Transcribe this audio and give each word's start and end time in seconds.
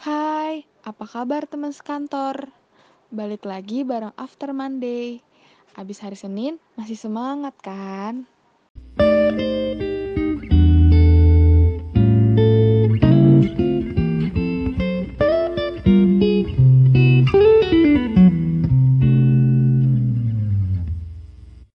Hai, 0.00 0.64
apa 0.80 1.04
kabar 1.04 1.44
teman 1.44 1.76
sekantor? 1.76 2.48
Balik 3.12 3.44
lagi 3.44 3.84
bareng 3.84 4.16
After 4.16 4.48
Monday. 4.56 5.20
Abis 5.76 6.00
hari 6.00 6.16
Senin, 6.16 6.56
masih 6.72 6.96
semangat 6.96 7.52
kan? 7.60 8.24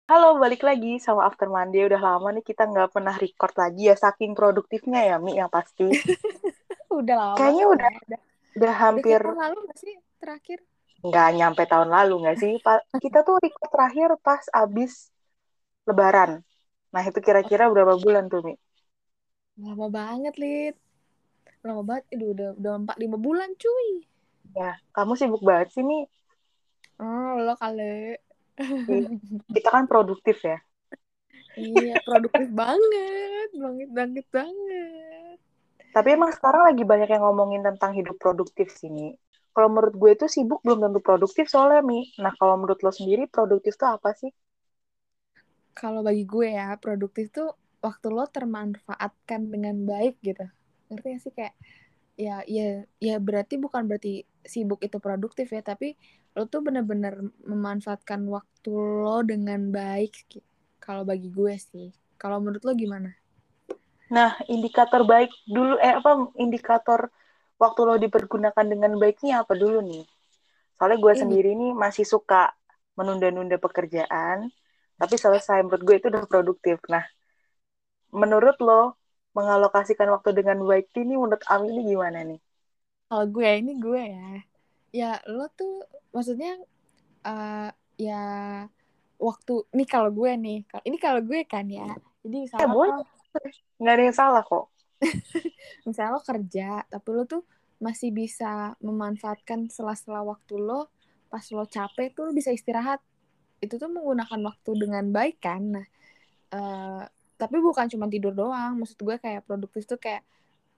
Halo, 0.09 0.41
balik 0.41 0.65
lagi 0.65 0.97
sama 0.97 1.29
After 1.29 1.53
Monday. 1.53 1.85
Udah 1.85 2.01
lama 2.01 2.33
nih 2.33 2.41
kita 2.41 2.73
nggak 2.73 2.89
pernah 2.89 3.13
record 3.21 3.53
lagi 3.61 3.93
ya, 3.93 4.01
saking 4.01 4.33
produktifnya 4.33 5.13
ya, 5.13 5.17
Mi, 5.21 5.37
yang 5.37 5.53
pasti. 5.53 5.93
udah 7.01 7.17
lama. 7.17 7.37
Kayaknya 7.41 7.67
udah, 7.67 7.91
udah, 7.91 8.21
udah 8.61 8.73
hampir... 8.77 9.21
Udah 9.21 9.41
lalu 9.49 9.59
nggak 9.67 9.79
sih 9.79 9.95
terakhir? 10.23 10.59
Nggak 11.05 11.29
nyampe 11.37 11.63
tahun 11.69 11.89
lalu 11.93 12.15
nggak 12.25 12.39
sih? 12.41 12.55
Kita 13.01 13.27
tuh 13.27 13.37
record 13.43 13.69
terakhir 13.69 14.09
pas 14.25 14.45
abis 14.53 15.13
Lebaran. 15.85 16.41
Nah, 16.95 17.03
itu 17.05 17.21
kira-kira 17.21 17.69
berapa 17.69 18.01
bulan 18.01 18.33
tuh, 18.33 18.41
Mi? 18.41 18.55
Lama 19.61 19.93
banget, 19.93 20.35
Lid. 20.41 20.75
Lama 21.61 21.83
banget. 21.85 22.05
Aduh, 22.17 22.33
udah 22.33 22.49
udah 22.57 22.73
empat 22.81 22.97
lima 22.97 23.21
bulan, 23.21 23.53
cuy. 23.59 23.89
Ya, 24.57 24.81
kamu 24.97 25.13
sibuk 25.19 25.43
banget 25.45 25.77
sih, 25.77 25.85
Mi. 25.85 26.09
Oh, 26.97 27.37
lo 27.37 27.53
kali. 27.61 28.17
Kita 29.51 29.69
kan 29.69 29.85
produktif 29.91 30.41
ya. 30.41 30.57
iya, 31.59 32.01
produktif 32.07 32.49
banget. 32.55 33.49
Banget, 33.53 33.91
banget, 33.93 34.27
banget. 34.33 35.04
Tapi 35.95 36.09
emang 36.17 36.31
sekarang 36.37 36.63
lagi 36.69 36.83
banyak 36.91 37.09
yang 37.15 37.23
ngomongin 37.27 37.63
tentang 37.69 37.93
hidup 37.99 38.17
produktif 38.23 38.67
sih, 38.79 38.91
Mi. 38.97 39.09
Kalau 39.55 39.69
menurut 39.73 39.95
gue 40.01 40.11
itu 40.19 40.27
sibuk 40.35 40.61
belum 40.67 40.79
tentu 40.85 40.99
produktif 41.09 41.47
soalnya, 41.53 41.81
Mi. 41.91 42.01
Nah, 42.23 42.33
kalau 42.39 42.55
menurut 42.59 42.79
lo 42.85 42.91
sendiri, 42.99 43.23
produktif 43.31 43.73
tuh 43.81 43.89
apa 43.97 44.11
sih? 44.21 44.31
Kalau 45.75 46.01
bagi 46.07 46.25
gue 46.27 46.49
ya, 46.59 46.75
produktif 46.85 47.31
tuh 47.37 47.49
waktu 47.87 48.07
lo 48.17 48.25
termanfaatkan 48.37 49.41
dengan 49.53 49.77
baik 49.87 50.15
gitu. 50.27 50.45
Ngerti 50.91 51.07
gak 51.15 51.23
sih 51.25 51.33
kayak 51.39 51.55
ya 52.15 52.37
ya 52.47 52.87
ya 53.03 53.17
berarti 53.19 53.55
bukan 53.59 53.83
berarti 53.91 54.23
sibuk 54.47 54.81
itu 54.87 54.99
produktif 55.03 55.47
ya, 55.57 55.63
tapi 55.63 55.95
lo 56.35 56.51
tuh 56.51 56.61
bener-bener 56.67 57.15
memanfaatkan 57.47 58.21
waktu 58.27 58.71
lo 58.75 59.23
dengan 59.23 59.71
baik 59.71 60.13
kalau 60.83 61.07
bagi 61.07 61.31
gue 61.31 61.55
sih 61.57 61.89
kalau 62.19 62.43
menurut 62.43 62.63
lo 62.67 62.75
gimana 62.75 63.15
nah 64.17 64.31
indikator 64.55 65.03
baik 65.13 65.31
dulu 65.57 65.75
eh 65.87 65.95
apa 66.01 66.11
indikator 66.45 67.01
waktu 67.63 67.81
lo 67.89 67.95
dipergunakan 68.05 68.67
dengan 68.73 68.93
baiknya 69.03 69.33
apa 69.43 69.53
dulu 69.63 69.79
nih? 69.91 70.05
Soalnya 70.77 70.99
gue 71.05 71.15
sendiri 71.23 71.51
nih 71.61 71.71
masih 71.85 72.07
suka 72.15 72.43
menunda-nunda 72.99 73.57
pekerjaan 73.67 74.39
tapi 75.01 75.17
selesai 75.25 75.59
menurut 75.65 75.83
gue 75.89 75.97
itu 76.01 76.07
udah 76.13 76.25
produktif. 76.33 76.79
Nah 76.95 77.05
menurut 78.21 78.57
lo 78.69 78.83
mengalokasikan 79.37 80.09
waktu 80.15 80.31
dengan 80.39 80.59
baik 80.71 80.87
ini 81.03 81.15
menurut 81.21 81.43
Ami 81.53 81.67
ini 81.75 81.83
gimana 81.93 82.19
nih? 82.31 82.41
Kalau 83.09 83.27
gue 83.35 83.49
ini 83.61 83.73
gue 83.85 84.03
ya. 84.17 84.29
Ya 84.95 85.11
lo 85.35 85.45
tuh 85.59 85.73
maksudnya 86.15 86.51
uh, 87.27 87.71
ya 87.99 88.15
waktu 89.19 89.53
ini 89.75 89.85
kalau 89.89 90.11
gue 90.19 90.31
nih 90.45 90.59
ini 90.89 90.97
kalau 90.99 91.21
gue 91.23 91.41
kan 91.47 91.65
ya 91.71 91.87
jadi 92.23 92.37
misalnya 92.45 92.67
eh, 92.67 92.73
boleh. 92.73 93.05
Nggak 93.81 93.95
ada 93.95 94.05
yang 94.05 94.17
salah 94.17 94.43
kok. 94.45 94.71
Misalnya 95.87 96.17
lo 96.17 96.23
kerja 96.23 96.69
tapi 96.89 97.09
lo 97.13 97.25
tuh 97.27 97.43
masih 97.83 98.15
bisa 98.15 98.79
memanfaatkan 98.81 99.69
sela-sela 99.69 100.25
waktu 100.25 100.57
lo 100.57 100.89
pas 101.29 101.45
lo 101.51 101.67
capek 101.67 102.15
tuh 102.15 102.31
lo 102.31 102.33
bisa 102.33 102.55
istirahat. 102.55 103.03
Itu 103.59 103.77
tuh 103.77 103.91
menggunakan 103.91 104.41
waktu 104.45 104.71
dengan 104.79 105.11
baik 105.11 105.43
kan? 105.43 105.63
Nah 105.81 105.87
uh, 106.55 107.03
tapi 107.35 107.57
bukan 107.59 107.91
cuma 107.91 108.07
tidur 108.07 108.33
doang. 108.33 108.79
Maksud 108.79 108.99
gue 109.03 109.17
kayak 109.19 109.45
produktif 109.45 109.85
tuh 109.85 109.99
kayak 109.99 110.23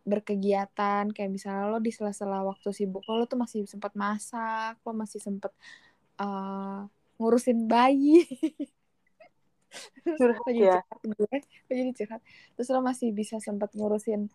berkegiatan. 0.08 1.12
Kayak 1.12 1.30
misalnya 1.30 1.68
lo 1.68 1.78
di 1.78 1.92
sela-sela 1.92 2.42
waktu 2.46 2.72
sibuk 2.72 3.04
lo, 3.06 3.28
tuh 3.28 3.38
masih 3.38 3.68
sempat 3.68 3.92
masak 3.94 4.80
lo 4.82 4.92
masih 4.96 5.20
sempat 5.20 5.52
uh, 6.20 6.88
ngurusin 7.16 7.64
bayi 7.68 8.28
curhat 10.18 10.54
ya. 10.54 10.80
gue 11.02 11.38
jadi 11.68 11.92
curhat 11.92 12.20
terus 12.54 12.68
lo 12.72 12.80
masih 12.80 13.10
bisa 13.10 13.42
sempat 13.42 13.72
ngurusin 13.74 14.30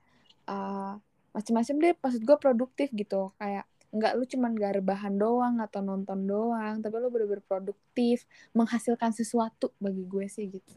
uh, 0.47 0.99
macam-macam 1.31 1.75
deh 1.79 1.93
maksud 1.95 2.21
gue 2.27 2.37
produktif 2.37 2.87
gitu. 2.91 3.31
Kayak 3.39 3.65
nggak 3.91 4.13
lu 4.15 4.23
cuman 4.23 4.51
gak 4.55 4.79
rebahan 4.79 5.19
doang 5.19 5.59
atau 5.59 5.83
nonton 5.83 6.23
doang 6.23 6.79
tapi 6.79 6.95
lo 6.95 7.11
bener-bener 7.11 7.43
produktif 7.43 8.23
menghasilkan 8.55 9.11
sesuatu 9.11 9.75
bagi 9.83 10.07
gue 10.07 10.25
sih 10.31 10.47
gitu. 10.47 10.75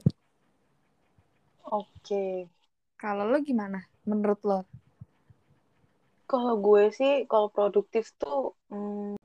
Oke. 1.71 1.87
Okay. 2.03 2.35
kalau 2.99 3.27
lo 3.27 3.39
gimana 3.43 3.87
menurut 4.07 4.41
lo? 4.47 4.61
Kalau 6.25 6.57
gue 6.57 6.89
sih, 6.89 7.29
kalau 7.29 7.53
produktif 7.53 8.17
tuh, 8.17 8.57
hmm, 8.73 9.21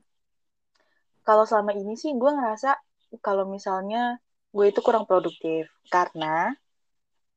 kalau 1.24 1.44
selama 1.48 1.72
ini 1.72 1.96
sih 1.96 2.12
gue 2.12 2.30
ngerasa 2.32 2.76
kalau 3.24 3.48
misalnya 3.48 4.20
gue 4.50 4.66
itu 4.70 4.80
kurang 4.82 5.06
produktif 5.06 5.70
karena 5.86 6.50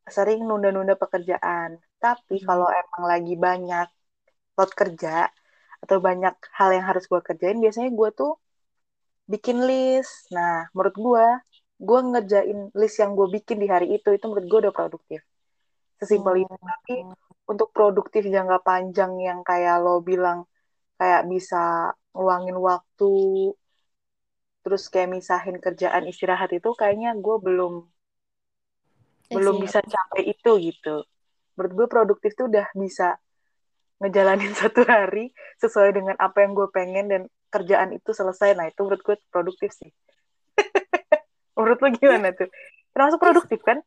sering 0.09 0.43
nunda-nunda 0.43 0.97
pekerjaan. 0.99 1.79
Tapi 2.01 2.41
hmm. 2.41 2.45
kalau 2.47 2.67
emang 2.67 3.03
lagi 3.07 3.33
banyak 3.39 3.87
load 4.57 4.71
kerja 4.75 5.29
atau 5.83 5.97
banyak 5.99 6.35
hal 6.55 6.69
yang 6.71 6.85
harus 6.87 7.07
gue 7.07 7.19
kerjain, 7.19 7.59
biasanya 7.59 7.91
gue 7.91 8.09
tuh 8.15 8.31
bikin 9.27 9.63
list. 9.63 10.31
Nah, 10.35 10.67
menurut 10.75 10.95
gue, 10.95 11.25
gue 11.79 11.99
ngerjain 12.11 12.59
list 12.75 12.97
yang 12.99 13.15
gue 13.15 13.27
bikin 13.31 13.57
di 13.59 13.67
hari 13.67 13.95
itu, 13.95 14.09
itu 14.11 14.25
menurut 14.27 14.47
gue 14.47 14.59
udah 14.67 14.73
produktif. 14.75 15.19
Sesimpel 15.99 16.33
oh. 16.35 16.41
itu. 16.43 16.55
Tapi 16.55 16.95
untuk 17.43 17.69
produktif 17.75 18.23
jangka 18.27 18.63
panjang 18.63 19.19
yang 19.19 19.39
kayak 19.43 19.83
lo 19.83 19.99
bilang 19.99 20.47
kayak 20.95 21.27
bisa 21.27 21.91
ngeluangin 22.15 22.55
waktu 22.55 23.11
terus 24.63 24.87
kayak 24.87 25.11
misahin 25.11 25.59
kerjaan 25.59 26.07
istirahat 26.07 26.49
itu 26.55 26.71
kayaknya 26.73 27.11
gue 27.19 27.35
belum 27.37 27.83
eh, 29.27 29.35
belum 29.35 29.59
siap. 29.59 29.63
bisa 29.67 29.79
capai 29.83 30.23
itu 30.31 30.51
gitu. 30.71 30.95
Menurut 31.59 31.73
gue 31.75 31.87
produktif 31.91 32.31
tuh 32.33 32.47
udah 32.47 32.71
bisa 32.73 33.19
ngejalanin 33.99 34.55
satu 34.63 34.87
hari 34.87 35.35
sesuai 35.59 35.99
dengan 35.99 36.15
apa 36.17 36.47
yang 36.47 36.55
gue 36.55 36.67
pengen 36.71 37.05
dan 37.11 37.21
kerjaan 37.51 37.91
itu 37.91 38.15
selesai. 38.15 38.55
Nah 38.55 38.71
itu 38.71 38.79
menurut 38.87 39.03
gue 39.03 39.15
produktif 39.29 39.75
sih. 39.75 39.91
Menurut 41.53 41.79
lo 41.85 41.89
gimana 41.93 42.33
tuh? 42.33 42.49
Termasuk 42.97 43.19
produktif 43.21 43.61
kan? 43.61 43.77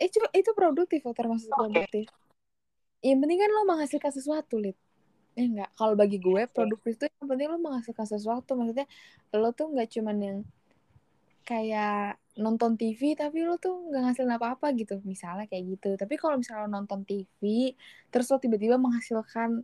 Eh 0.00 0.08
itu 0.08 0.16
itu 0.32 0.50
produktif 0.56 1.04
termasuk 1.12 1.52
okay. 1.52 1.84
produktif. 1.84 2.06
Yang 3.04 3.18
penting 3.20 3.38
kan 3.44 3.50
lo 3.52 3.62
menghasilkan 3.68 4.12
sesuatu 4.16 4.56
lid 4.56 4.76
eh 5.36 5.44
enggak 5.44 5.68
kalau 5.76 5.92
bagi 5.92 6.16
gue 6.16 6.48
produktif 6.48 6.96
itu 6.96 7.04
yang 7.12 7.28
penting 7.28 7.48
lo 7.52 7.60
menghasilkan 7.60 8.08
sesuatu. 8.08 8.56
Maksudnya 8.56 8.88
lo 9.36 9.52
tuh 9.52 9.68
nggak 9.68 9.88
cuman 10.00 10.16
yang 10.16 10.38
kayak 11.46 12.18
nonton 12.40 12.74
TV 12.74 13.14
tapi 13.14 13.44
lo 13.44 13.60
tuh 13.60 13.92
nggak 13.92 14.02
ngasilin 14.16 14.32
apa-apa 14.40 14.72
gitu. 14.72 14.96
Misalnya 15.04 15.44
kayak 15.44 15.76
gitu. 15.76 15.90
Tapi 16.00 16.16
kalau 16.16 16.40
misalnya 16.40 16.64
lo 16.64 16.70
nonton 16.72 17.04
TV 17.04 17.72
terus 18.08 18.32
lo 18.32 18.40
tiba-tiba 18.40 18.80
menghasilkan 18.80 19.60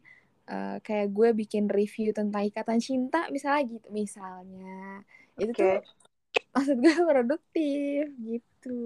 uh, 0.52 0.76
kayak 0.84 1.08
gue 1.08 1.28
bikin 1.32 1.72
review 1.72 2.12
tentang 2.12 2.44
ikatan 2.52 2.76
cinta 2.76 3.32
misalnya 3.32 3.64
gitu. 3.72 3.88
Misalnya. 3.88 5.00
Okay. 5.32 5.48
itu 5.48 5.52
tuh 5.56 5.80
maksud 6.52 6.76
gue 6.84 6.94
produktif 7.00 8.04
gitu. 8.20 8.80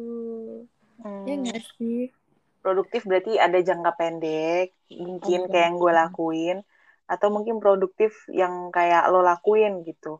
Ya 1.03 1.11
hmm. 1.11 1.27
ya 1.27 1.35
enggak 1.35 1.63
sih? 1.75 2.15
Produktif 2.63 3.03
berarti 3.07 3.39
ada 3.43 3.59
jangka 3.59 3.93
pendek 3.99 4.71
mungkin 4.95 5.47
oh, 5.47 5.49
kayak 5.51 5.65
yang 5.67 5.77
gue 5.83 5.93
lakuin 5.93 6.59
atau 7.07 7.29
mungkin 7.31 7.63
produktif 7.63 8.13
yang 8.31 8.75
kayak 8.75 9.07
lo 9.09 9.23
lakuin 9.23 9.87
gitu. 9.87 10.19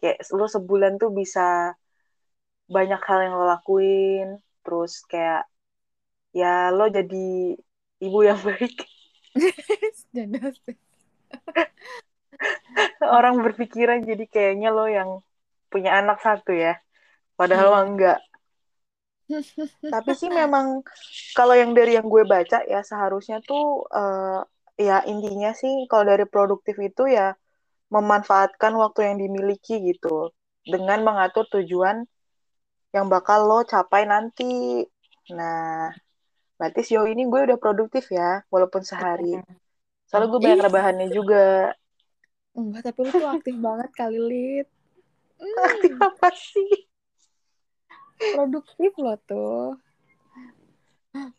Kayak 0.00 0.28
lo 0.32 0.44
sebulan 0.48 1.00
tuh 1.00 1.10
bisa 1.12 1.72
banyak 2.68 3.00
hal 3.00 3.18
yang 3.24 3.34
lo 3.40 3.44
lakuin. 3.48 4.36
Terus 4.62 5.02
kayak 5.08 5.48
ya 6.36 6.72
lo 6.72 6.88
jadi 6.92 7.56
ibu 8.00 8.18
yang 8.24 8.40
baik. 8.46 8.76
Orang 13.16 13.40
berpikiran 13.42 14.04
jadi 14.04 14.24
kayaknya 14.28 14.68
lo 14.72 14.86
yang 14.88 15.24
punya 15.72 15.96
anak 15.98 16.20
satu 16.20 16.52
ya. 16.52 16.76
Padahal 17.36 17.72
hmm. 17.72 17.88
enggak. 17.94 18.20
Tapi 19.80 20.12
sih 20.12 20.28
memang 20.28 20.84
kalau 21.32 21.56
yang 21.56 21.72
dari 21.72 21.96
yang 21.96 22.04
gue 22.04 22.20
baca 22.28 22.60
ya 22.68 22.84
seharusnya 22.84 23.40
tuh 23.40 23.88
uh, 23.88 24.44
ya 24.78 25.04
intinya 25.04 25.52
sih 25.52 25.86
kalau 25.90 26.08
dari 26.08 26.24
produktif 26.24 26.76
itu 26.80 27.08
ya 27.08 27.36
memanfaatkan 27.92 28.72
waktu 28.72 29.12
yang 29.12 29.16
dimiliki 29.20 29.78
gitu 29.84 30.32
dengan 30.64 31.04
mengatur 31.04 31.44
tujuan 31.52 32.08
yang 32.92 33.08
bakal 33.08 33.44
lo 33.48 33.64
capai 33.64 34.04
nanti. 34.04 34.84
Nah, 35.32 35.92
berarti 36.60 36.80
sejauh 36.84 37.08
ini 37.08 37.24
gue 37.28 37.40
udah 37.52 37.58
produktif 37.60 38.12
ya, 38.12 38.44
walaupun 38.52 38.84
sehari 38.84 39.40
Soalnya 40.12 40.28
gue 40.28 40.40
banyak 40.44 40.64
rebahannya 40.68 41.08
juga. 41.08 41.72
Enggak, 42.52 42.84
tapi 42.84 42.98
lu 43.00 43.10
tuh 43.16 43.28
aktif 43.32 43.56
banget 43.56 43.90
kali, 43.96 44.20
Lid. 44.20 44.68
Hmm. 45.40 45.64
Aktif 45.64 45.92
apa 45.96 46.28
sih? 46.36 46.72
Produktif 48.20 48.92
lo 49.00 49.16
tuh. 49.24 49.80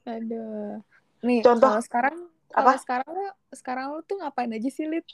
Aduh. 0.09 0.81
Nih, 1.21 1.45
Contoh, 1.45 1.69
kalau 1.69 1.85
sekarang 1.85 2.32
kalau 2.55 2.73
sekarang 2.77 3.09
lo 3.09 3.25
sekarang 3.53 3.85
lo 3.94 4.00
tuh 4.05 4.17
ngapain 4.21 4.51
aja 4.53 4.69
sih, 4.69 4.85
Lid? 4.85 5.05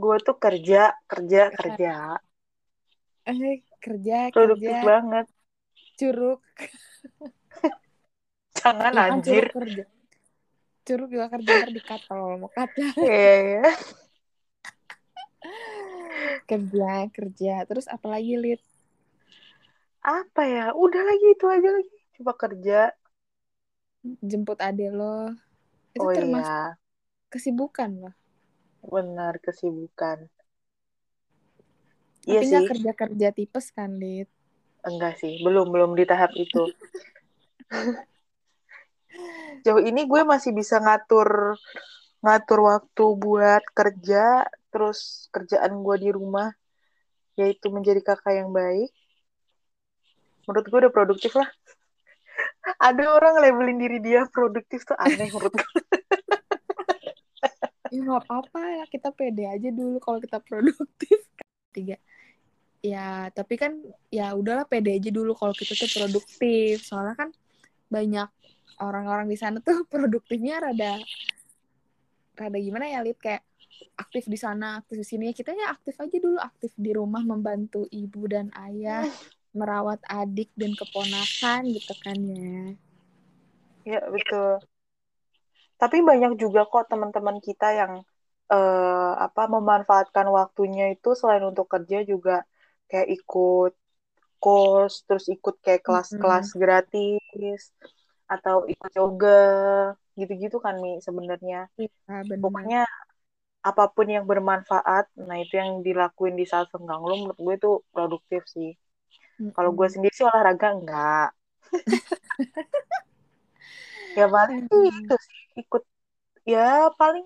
Gue 0.00 0.16
tuh 0.26 0.36
kerja, 0.44 0.82
kerja, 1.10 1.40
kerja. 1.58 1.92
Eh, 3.28 3.60
kerja, 3.84 4.16
Produktif 4.34 4.76
kerja. 4.76 4.88
banget. 4.90 5.26
Curug. 5.98 6.40
Jangan 8.58 8.92
ya, 8.96 9.02
anjir. 9.12 9.44
Curug 9.44 9.54
kerja. 9.56 9.84
Curug 10.86 11.08
juga 11.14 11.26
kerja 11.30 11.54
di 11.70 11.80
kalau 12.08 12.26
mau 12.40 12.50
kata. 12.50 12.82
Iya, 13.04 13.32
iya. 13.44 13.62
kerja, 16.50 16.90
kerja. 17.16 17.52
Terus 17.68 17.86
apa 17.88 18.06
lagi, 18.10 18.34
Lid? 18.36 18.60
Apa 20.04 20.42
ya? 20.54 20.64
Udah 20.84 21.02
lagi 21.08 21.26
itu 21.34 21.46
aja 21.54 21.68
lagi. 21.76 21.94
Coba 22.16 22.32
kerja. 22.42 22.78
Jemput 24.30 24.58
ade 24.68 24.86
lo. 24.98 25.14
Itu 25.94 26.06
oh, 26.06 26.14
termasuk 26.14 26.50
iya. 26.50 26.78
kesibukan 27.30 27.90
loh. 27.98 28.14
Benar, 28.80 29.36
kesibukan. 29.42 30.30
Tapi 32.20 32.36
iya 32.36 32.40
nggak 32.40 32.76
kerja-kerja 32.76 33.28
tipes 33.32 33.72
kan, 33.72 33.96
Lid? 33.96 34.28
Enggak 34.84 35.20
sih, 35.20 35.40
belum 35.40 35.72
belum 35.72 35.92
di 35.96 36.04
tahap 36.08 36.32
itu. 36.36 36.68
Jauh 39.64 39.82
ini 39.84 40.08
gue 40.08 40.22
masih 40.24 40.56
bisa 40.56 40.80
ngatur 40.80 41.58
ngatur 42.20 42.60
waktu 42.64 43.04
buat 43.16 43.64
kerja, 43.72 44.44
terus 44.68 45.28
kerjaan 45.32 45.80
gue 45.80 45.96
di 46.00 46.10
rumah 46.12 46.52
yaitu 47.40 47.72
menjadi 47.72 48.04
kakak 48.04 48.44
yang 48.44 48.52
baik. 48.52 48.92
Menurut 50.44 50.66
gue 50.68 50.78
udah 50.84 50.92
produktif 50.92 51.32
lah. 51.32 51.48
Ada 52.60 53.04
orang 53.16 53.40
labelin 53.40 53.78
diri 53.80 53.98
dia 54.00 54.28
produktif 54.28 54.84
tuh 54.84 54.96
aneh 55.00 55.28
menurut 55.32 55.52
gue. 55.52 55.80
ya 57.94 57.98
nggak 58.06 58.22
apa-apa 58.22 58.60
ya 58.80 58.84
kita 58.86 59.10
pede 59.10 59.48
aja 59.48 59.68
dulu 59.72 59.98
kalau 59.98 60.20
kita 60.20 60.38
produktif. 60.44 61.20
Tiga. 61.72 61.96
Ya 62.80 63.28
tapi 63.32 63.56
kan 63.60 63.76
ya 64.12 64.32
udahlah 64.36 64.68
pede 64.68 64.96
aja 64.96 65.10
dulu 65.12 65.32
kalau 65.32 65.56
kita 65.56 65.72
tuh 65.72 65.88
produktif. 65.88 66.84
Soalnya 66.84 67.16
kan 67.16 67.30
banyak 67.90 68.28
orang-orang 68.80 69.26
di 69.28 69.36
sana 69.40 69.58
tuh 69.60 69.84
produktifnya 69.92 70.60
rada 70.60 71.00
rada 72.36 72.58
gimana 72.60 72.88
ya 72.88 73.00
lid? 73.00 73.16
Kayak 73.16 73.44
aktif 73.96 74.28
di 74.28 74.36
sana 74.36 74.84
aktif 74.84 75.00
di 75.00 75.06
sini. 75.06 75.32
Kita 75.32 75.56
ya 75.56 75.72
aktif 75.72 75.96
aja 75.96 76.16
dulu 76.20 76.36
aktif 76.36 76.76
di 76.76 76.92
rumah 76.92 77.24
membantu 77.24 77.88
ibu 77.88 78.28
dan 78.28 78.52
ayah 78.56 79.08
merawat 79.50 79.98
adik 80.06 80.50
dan 80.54 80.72
keponakan 80.78 81.60
gitu 81.74 81.94
kan 82.02 82.18
ya. 82.22 82.74
Ya 83.86 84.00
betul. 84.06 84.62
Tapi 85.80 86.04
banyak 86.04 86.36
juga 86.36 86.68
kok 86.68 86.92
teman-teman 86.92 87.40
kita 87.40 87.72
yang 87.72 87.92
uh, 88.52 89.12
apa 89.16 89.48
memanfaatkan 89.48 90.28
waktunya 90.28 90.92
itu 90.92 91.16
selain 91.16 91.42
untuk 91.42 91.66
kerja 91.66 92.04
juga 92.04 92.44
kayak 92.90 93.08
ikut 93.08 93.72
kos 94.40 95.04
terus 95.04 95.28
ikut 95.28 95.60
kayak 95.60 95.84
kelas-kelas 95.84 96.52
mm-hmm. 96.52 96.60
gratis 96.60 97.62
atau 98.28 98.64
ikut 98.68 98.92
yoga 98.94 99.42
gitu-gitu 100.14 100.60
kan 100.60 100.78
mi 100.78 101.00
sebenarnya. 101.00 101.66
Ya, 101.80 102.38
pokoknya 102.38 102.84
apa 103.60 103.92
pun 103.92 104.08
yang 104.08 104.24
bermanfaat 104.24 105.12
nah 105.20 105.36
itu 105.36 105.60
yang 105.60 105.84
dilakuin 105.84 106.32
di 106.32 106.48
saat 106.48 106.72
senggang 106.72 107.04
lo 107.04 107.12
menurut 107.12 107.36
gue 107.36 107.54
itu 107.60 107.70
produktif 107.92 108.42
sih 108.48 108.72
mm-hmm. 109.40 109.56
kalau 109.56 109.72
gue 109.72 109.88
sendiri 109.88 110.12
sih 110.12 110.28
olahraga 110.28 110.76
enggak 110.76 111.28
ya 114.18 114.28
paling 114.28 114.68
mm-hmm. 114.68 115.08
itu 115.08 115.16
sih 115.16 115.40
ikut 115.64 115.82
ya 116.44 116.92
paling 117.00 117.24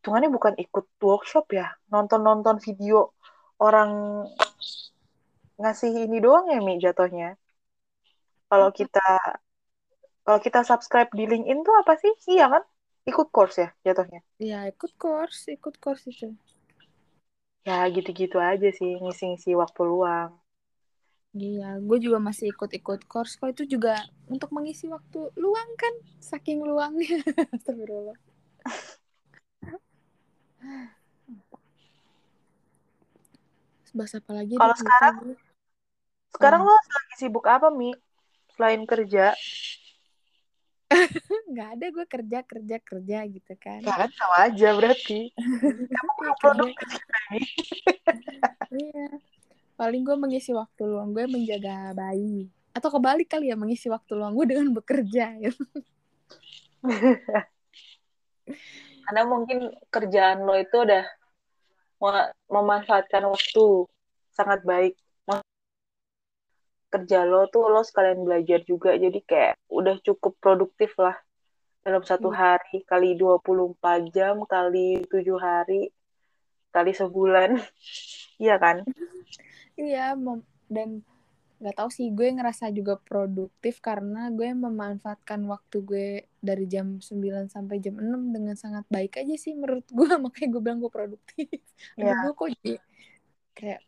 hitungannya 0.00 0.32
bukan 0.32 0.54
ikut 0.56 0.88
workshop 1.04 1.52
ya 1.52 1.76
nonton 1.92 2.24
nonton 2.24 2.56
video 2.64 3.12
orang 3.60 4.24
ngasih 5.60 6.08
ini 6.08 6.24
doang 6.24 6.48
ya 6.48 6.64
mi 6.64 6.80
jatuhnya 6.80 7.36
kalau 8.48 8.70
kita 8.70 9.02
kalau 10.24 10.40
kita 10.40 10.64
subscribe 10.64 11.12
di 11.12 11.28
LinkedIn 11.28 11.60
tuh 11.60 11.76
apa 11.84 12.00
sih? 12.00 12.12
Iya 12.32 12.48
kan? 12.48 12.64
Ikut 13.04 13.28
course 13.28 13.60
ya 13.60 13.68
jatuhnya? 13.84 14.24
Iya, 14.40 14.72
ikut 14.72 14.96
course, 14.96 15.52
ikut 15.52 15.76
course 15.76 16.08
itu. 16.08 16.32
Ya, 17.68 17.84
gitu-gitu 17.92 18.40
aja 18.40 18.72
sih, 18.72 18.96
ngisi-ngisi 19.04 19.52
waktu 19.52 19.80
luang. 19.84 20.32
Iya, 21.34 21.82
gue 21.82 21.98
juga 21.98 22.22
masih 22.22 22.54
ikut-ikut 22.54 23.10
course. 23.10 23.34
Kok 23.34 23.50
itu 23.50 23.76
juga 23.76 23.98
untuk 24.30 24.54
mengisi 24.54 24.86
waktu 24.86 25.34
luang 25.34 25.70
kan? 25.74 25.94
Saking 26.22 26.62
luangnya. 26.62 27.18
Astagfirullah. 27.58 28.18
Bahas 33.94 34.14
apa 34.14 34.30
lagi? 34.34 34.54
Kalau 34.58 34.74
sekarang, 34.78 35.16
sekarang 36.34 36.60
hmm. 36.62 36.70
lo 36.70 36.74
lagi 36.74 37.14
sibuk 37.18 37.46
apa, 37.46 37.70
Mi? 37.70 37.94
Selain 38.54 38.82
kerja? 38.86 39.34
nggak 41.50 41.68
ada 41.78 41.86
gue 41.90 42.06
kerja 42.06 42.38
kerja 42.46 42.76
kerja 42.82 43.18
gitu 43.26 43.54
kan 43.58 43.80
kan 43.82 44.10
sama 44.14 44.36
aja 44.50 44.68
berarti 44.76 45.32
kamu 45.94 46.10
produktif 46.38 46.88
iya 48.74 49.03
paling 49.84 50.00
gue 50.00 50.16
mengisi 50.16 50.56
waktu 50.56 50.88
luang 50.88 51.12
gue 51.12 51.28
menjaga 51.28 51.92
bayi. 51.92 52.48
Atau 52.72 52.88
kebalik 52.88 53.28
kali 53.28 53.52
ya 53.52 53.56
mengisi 53.60 53.92
waktu 53.92 54.16
luang 54.16 54.32
gue 54.32 54.48
dengan 54.48 54.72
bekerja 54.72 55.36
ya. 55.36 55.52
Karena 59.04 59.22
mungkin 59.28 59.68
kerjaan 59.92 60.48
lo 60.48 60.56
itu 60.56 60.72
udah 60.72 61.04
memanfaatkan 62.48 63.28
waktu 63.28 63.84
sangat 64.32 64.64
baik. 64.64 64.96
Kerja 66.88 67.28
lo 67.28 67.44
tuh 67.52 67.68
lo 67.68 67.84
sekalian 67.84 68.24
belajar 68.24 68.64
juga 68.64 68.96
jadi 68.96 69.20
kayak 69.20 69.60
udah 69.68 70.00
cukup 70.00 70.40
produktif 70.40 70.96
lah. 70.96 71.20
Dalam 71.84 72.00
satu 72.00 72.32
hmm. 72.32 72.38
hari 72.40 72.80
kali 72.88 73.20
24 73.20 73.76
jam 74.16 74.40
kali 74.48 75.04
tujuh 75.12 75.36
hari 75.36 75.92
kali 76.72 76.96
sebulan. 76.96 77.60
Iya 78.34 78.58
kan 78.58 78.82
iya 79.78 80.14
dan 80.70 81.02
nggak 81.64 81.80
tahu 81.80 81.88
sih 81.88 82.10
gue 82.12 82.28
ngerasa 82.34 82.68
juga 82.74 82.98
produktif 82.98 83.78
karena 83.78 84.28
gue 84.28 84.52
memanfaatkan 84.52 85.40
waktu 85.48 85.76
gue 85.80 86.08
dari 86.42 86.68
jam 86.68 87.00
9 87.00 87.48
sampai 87.48 87.80
jam 87.80 87.96
6 87.96 88.34
dengan 88.34 88.52
sangat 88.58 88.84
baik 88.90 89.16
aja 89.22 89.32
sih 89.38 89.56
menurut 89.56 89.86
gue 89.88 90.04
makanya 90.24 90.48
gue 90.52 90.60
bilang 90.60 90.78
gue 90.82 90.92
produktif. 90.92 91.48
Yeah. 91.96 92.20
Gue 92.20 92.32
kok 92.36 92.48
jadi 92.60 92.74
kayak 93.54 93.80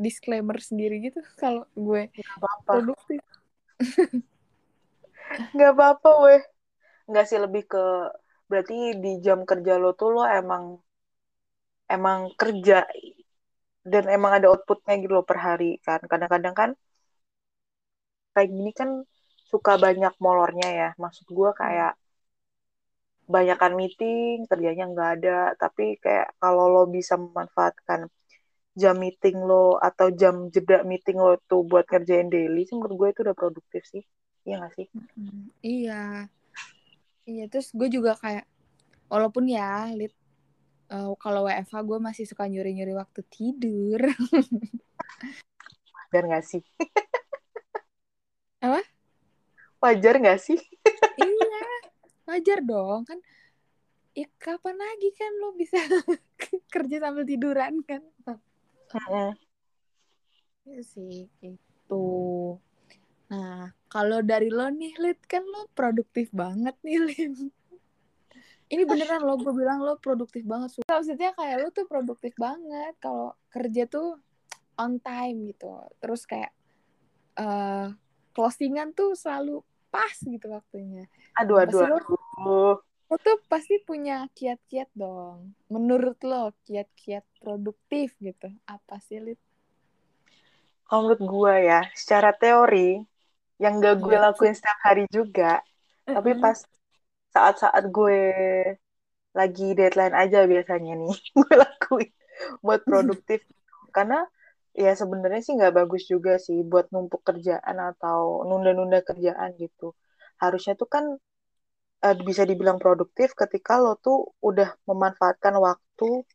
disclaimer 0.00 0.56
sendiri 0.62 1.12
gitu 1.12 1.20
kalau 1.36 1.68
gue 1.76 2.08
gak 2.08 2.36
apa-apa. 2.40 2.70
produktif. 2.78 3.20
Gak 5.58 5.72
apa-apa 5.76 6.10
weh. 6.26 6.42
Gak 7.10 7.26
sih 7.28 7.38
lebih 7.38 7.68
ke 7.68 7.84
berarti 8.50 8.98
di 8.98 9.22
jam 9.22 9.46
kerja 9.46 9.78
lo 9.78 9.94
tuh 9.94 10.10
lo 10.10 10.24
emang 10.26 10.80
emang 11.86 12.34
kerja 12.34 12.82
dan 13.92 14.04
emang 14.16 14.32
ada 14.36 14.46
outputnya 14.52 14.94
gitu 15.02 15.12
loh 15.16 15.26
per 15.26 15.38
hari 15.40 15.80
kan. 15.86 16.00
Kadang-kadang 16.10 16.54
kan 16.60 16.70
kayak 18.34 18.48
gini 18.54 18.70
kan 18.80 18.90
suka 19.50 19.72
banyak 19.84 20.12
molornya 20.24 20.68
ya. 20.80 20.88
Maksud 21.02 21.26
gue 21.30 21.50
kayak 21.62 21.92
banyakkan 23.30 23.72
meeting, 23.78 24.36
kerjanya 24.50 24.84
nggak 24.92 25.10
ada. 25.20 25.38
Tapi 25.62 25.96
kayak 26.02 26.34
kalau 26.42 26.64
lo 26.74 26.82
bisa 26.90 27.14
memanfaatkan 27.18 28.10
jam 28.78 28.96
meeting 29.02 29.36
lo 29.42 29.76
atau 29.82 30.14
jam 30.14 30.46
jeda 30.54 30.86
meeting 30.86 31.18
lo 31.18 31.34
tuh 31.50 31.66
buat 31.66 31.84
kerjain 31.84 32.30
daily 32.30 32.62
sih 32.64 32.78
menurut 32.78 32.96
gue 32.96 33.08
itu 33.12 33.20
udah 33.26 33.36
produktif 33.36 33.82
sih 33.90 34.02
iya 34.46 34.62
gak 34.62 34.72
sih 34.78 34.86
iya 35.60 36.30
iya 37.26 37.44
terus 37.50 37.74
gue 37.74 37.88
juga 37.90 38.14
kayak 38.14 38.46
walaupun 39.10 39.50
ya 39.50 39.90
lit 39.98 40.14
uh, 40.90 41.14
kalau 41.16 41.46
WFH 41.46 41.74
gue 41.86 41.98
masih 42.02 42.24
suka 42.26 42.46
nyuri-nyuri 42.50 42.94
waktu 42.94 43.20
tidur 43.30 44.00
wajar 45.94 46.22
gak 46.26 46.44
sih 46.44 46.62
apa 48.60 48.82
wajar 49.80 50.14
gak 50.20 50.40
sih 50.42 50.60
iya 51.16 51.62
wajar 52.28 52.60
dong 52.60 53.06
kan 53.08 53.18
ya 54.14 54.26
kapan 54.36 54.74
lagi 54.74 55.08
kan 55.14 55.32
lo 55.38 55.54
bisa 55.54 55.78
kerja 56.74 56.96
sambil 56.98 57.24
tiduran 57.24 57.82
kan. 57.86 58.02
Iya 60.66 60.82
sih, 60.82 61.30
itu. 61.40 62.06
Nah, 63.30 63.70
kalau 63.86 64.20
dari 64.20 64.50
lo 64.50 64.66
nih, 64.68 64.98
Lid, 64.98 65.20
kan 65.30 65.46
lo 65.46 65.70
produktif 65.72 66.28
banget 66.34 66.74
nih, 66.82 66.98
Lid. 66.98 67.36
Ini 68.70 68.82
beneran 68.86 69.26
lo 69.26 69.34
gue 69.36 69.50
bilang 69.50 69.82
lo 69.82 69.98
produktif 69.98 70.46
banget 70.46 70.78
so, 70.78 70.80
maksudnya 70.86 71.34
kayak 71.34 71.56
lo 71.60 71.68
tuh 71.74 71.86
produktif 71.90 72.32
banget 72.38 72.94
kalau 73.02 73.34
kerja 73.50 73.84
tuh 73.90 74.16
on 74.80 74.96
time 75.02 75.50
gitu. 75.50 75.68
Terus 76.00 76.24
kayak 76.24 76.54
uh, 77.36 77.92
closingan 78.32 78.96
tuh 78.96 79.12
selalu 79.18 79.60
pas 79.92 80.14
gitu 80.16 80.46
waktunya. 80.54 81.04
Aduh 81.36 81.60
aduh, 81.60 81.82
lo, 81.84 81.96
aduh. 81.98 82.74
lo 82.80 83.16
tuh 83.20 83.36
pasti 83.50 83.82
punya 83.82 84.30
kiat-kiat 84.32 84.88
dong. 84.96 85.52
Menurut 85.68 86.16
lo 86.24 86.54
kiat-kiat 86.64 87.26
produktif 87.42 88.14
gitu 88.22 88.48
apa 88.64 89.02
sih 89.02 89.20
Lid? 89.20 89.40
kalau 90.90 91.06
menurut 91.06 91.22
gue 91.22 91.54
ya 91.70 91.80
secara 91.94 92.34
teori 92.34 92.98
yang 93.62 93.78
gak 93.78 94.02
gue 94.02 94.16
lakuin 94.18 94.58
setiap 94.58 94.78
hari 94.82 95.06
juga 95.06 95.62
tapi 96.02 96.34
pas 96.42 96.58
saat-saat 97.30 97.84
gue 97.90 98.18
lagi 99.30 99.78
deadline 99.78 100.14
aja 100.14 100.42
biasanya 100.46 100.92
nih 100.98 101.14
gue 101.38 101.52
lakuin 101.54 102.10
buat 102.64 102.82
produktif. 102.82 103.40
Karena 103.94 104.26
ya 104.74 104.92
sebenarnya 104.94 105.40
sih 105.42 105.54
nggak 105.58 105.74
bagus 105.74 106.06
juga 106.06 106.38
sih 106.38 106.62
buat 106.62 106.90
numpuk 106.94 107.22
kerjaan 107.26 107.76
atau 107.94 108.46
nunda-nunda 108.46 109.02
kerjaan 109.06 109.54
gitu. 109.58 109.94
Harusnya 110.42 110.74
tuh 110.78 110.88
kan 110.90 111.04
uh, 112.06 112.16
bisa 112.28 112.42
dibilang 112.46 112.78
produktif 112.82 113.34
ketika 113.38 113.78
lo 113.78 113.98
tuh 113.98 114.34
udah 114.42 114.74
memanfaatkan 114.88 115.54
waktu 115.58 116.26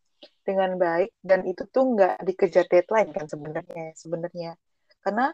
dengan 0.47 0.77
baik 0.77 1.11
dan 1.25 1.43
itu 1.45 1.65
tuh 1.69 1.83
nggak 1.97 2.21
dikejar 2.27 2.65
deadline 2.71 3.11
kan 3.11 3.25
sebenarnya 3.27 3.91
sebenarnya. 3.97 4.51
Karena 5.03 5.31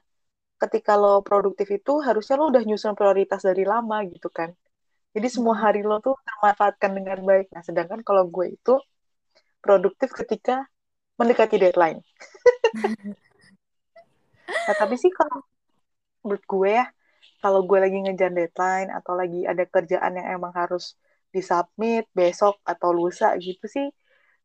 ketika 0.62 0.94
lo 0.94 1.26
produktif 1.26 1.68
itu 1.74 2.02
harusnya 2.06 2.38
lo 2.38 2.54
udah 2.54 2.64
nyusun 2.66 2.94
prioritas 2.94 3.42
dari 3.42 3.66
lama 3.66 3.98
gitu 4.06 4.30
kan 4.30 4.54
jadi 5.16 5.28
semua 5.28 5.56
hari 5.60 5.82
lo 5.84 6.00
tuh 6.00 6.16
termanfaatkan 6.28 6.92
dengan 6.98 7.20
baik 7.24 7.48
nah 7.52 7.64
sedangkan 7.64 8.00
kalau 8.08 8.28
gue 8.28 8.56
itu 8.56 8.74
produktif 9.64 10.10
ketika 10.16 10.66
mendekati 11.20 11.56
deadline 11.62 12.00
nah 14.68 14.76
tapi 14.76 14.96
sih 14.98 15.12
kalau 15.14 15.44
menurut 16.24 16.44
gue 16.46 16.70
ya 16.80 16.86
kalau 17.42 17.66
gue 17.66 17.80
lagi 17.82 17.98
ngejar 18.02 18.32
deadline 18.34 18.90
atau 18.94 19.14
lagi 19.18 19.46
ada 19.46 19.64
kerjaan 19.66 20.18
yang 20.18 20.28
emang 20.38 20.54
harus 20.54 20.96
disubmit 21.32 22.06
besok 22.12 22.60
atau 22.68 22.92
lusa 22.92 23.34
gitu 23.40 23.66
sih 23.66 23.88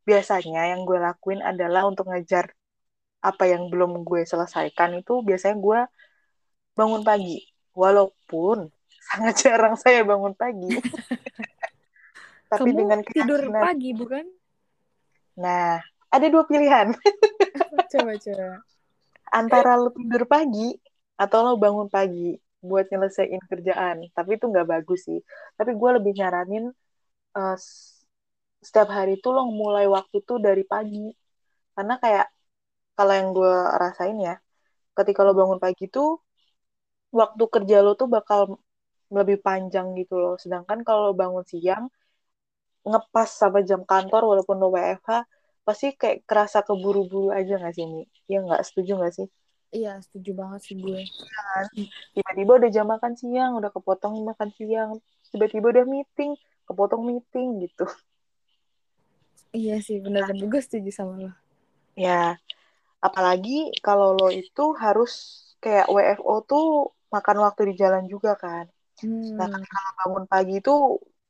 biasanya 0.07 0.71
yang 0.71 0.87
gue 0.87 0.99
lakuin 1.03 1.43
adalah 1.43 1.83
untuk 1.91 2.07
ngejar 2.11 2.55
apa 3.27 3.45
yang 3.51 3.67
belum 3.73 4.07
gue 4.07 4.23
selesaikan 4.23 5.03
itu 5.03 5.19
biasanya 5.27 5.57
gue 5.59 5.79
bangun 6.79 7.03
pagi. 7.03 7.43
Walaupun 7.75 8.71
sangat 9.13 9.35
jarang 9.43 9.75
saya 9.79 10.03
bangun 10.03 10.35
pagi. 10.35 10.71
Tapi 12.51 12.71
Kamu 12.71 12.79
dengan 12.79 13.01
tidur 13.03 13.41
pagi, 13.51 13.91
bukan? 13.91 14.25
Nah, 15.43 15.83
ada 16.11 16.27
dua 16.31 16.47
pilihan. 16.47 16.95
coba, 17.93 18.13
coba. 18.17 18.49
Antara 19.35 19.75
lo 19.75 19.91
tidur 19.91 20.23
pagi 20.31 20.79
atau 21.19 21.39
lo 21.43 21.53
bangun 21.59 21.91
pagi 21.91 22.39
buat 22.63 22.87
nyelesain 22.87 23.43
kerjaan. 23.51 24.07
Tapi 24.15 24.39
itu 24.39 24.47
nggak 24.47 24.67
bagus 24.67 25.11
sih. 25.11 25.19
Tapi 25.59 25.75
gue 25.75 25.91
lebih 25.99 26.15
nyaranin 26.15 26.71
uh, 27.35 27.57
setiap 28.63 28.89
hari 28.95 29.19
itu 29.19 29.29
lo 29.35 29.51
mulai 29.51 29.91
waktu 29.91 30.23
tuh 30.23 30.39
dari 30.39 30.63
pagi. 30.63 31.11
Karena 31.75 31.99
kayak 31.99 32.27
kalau 32.95 33.13
yang 33.13 33.29
gue 33.35 33.55
rasain 33.77 34.17
ya, 34.23 34.39
ketika 34.97 35.27
lo 35.27 35.35
bangun 35.35 35.59
pagi 35.59 35.91
tuh 35.91 36.23
waktu 37.13 37.45
kerja 37.51 37.83
lo 37.85 37.99
tuh 37.99 38.09
bakal 38.09 38.63
lebih 39.11 39.39
panjang 39.43 39.95
gitu 39.95 40.19
loh. 40.19 40.35
Sedangkan 40.39 40.83
kalau 40.83 41.15
bangun 41.15 41.47
siang, 41.47 41.91
ngepas 42.87 43.31
sama 43.35 43.63
jam 43.67 43.83
kantor 43.83 44.23
walaupun 44.23 44.57
lo 44.63 44.71
WFH, 44.71 45.27
pasti 45.67 45.95
kayak 45.99 46.23
kerasa 46.23 46.63
keburu-buru 46.63 47.35
aja 47.35 47.59
gak 47.59 47.75
sih, 47.75 47.87
Mi? 47.87 48.07
Ya 48.31 48.43
nggak 48.43 48.63
setuju 48.63 49.03
gak 49.03 49.15
sih? 49.19 49.27
Iya, 49.75 49.99
setuju 49.99 50.31
banget 50.39 50.61
sih 50.63 50.79
gue. 50.79 51.03
Kan? 51.03 51.67
Tiba-tiba 52.15 52.53
udah 52.63 52.71
jam 52.71 52.87
makan 52.87 53.13
siang, 53.19 53.59
udah 53.59 53.75
kepotong 53.75 54.23
makan 54.23 54.51
siang. 54.55 55.03
Tiba-tiba 55.35 55.75
udah 55.75 55.85
meeting, 55.85 56.39
kepotong 56.71 57.03
meeting 57.03 57.67
gitu. 57.67 57.87
Iya 59.51 59.83
sih, 59.83 59.99
bener-bener 59.99 60.47
gue 60.47 60.63
setuju 60.63 60.91
sama 60.95 61.19
lo. 61.19 61.33
Ya, 61.99 62.39
apalagi 63.03 63.75
kalau 63.83 64.15
lo 64.15 64.29
itu 64.31 64.65
harus 64.79 65.43
kayak 65.59 65.91
WFO 65.91 66.35
tuh 66.47 66.67
makan 67.11 67.43
waktu 67.43 67.73
di 67.73 67.75
jalan 67.81 68.05
juga 68.07 68.39
kan. 68.39 68.71
Hmm. 69.01 69.37
Nah, 69.39 69.51
kalau 69.73 69.93
bangun 70.01 70.25
pagi 70.33 70.55
itu 70.61 70.73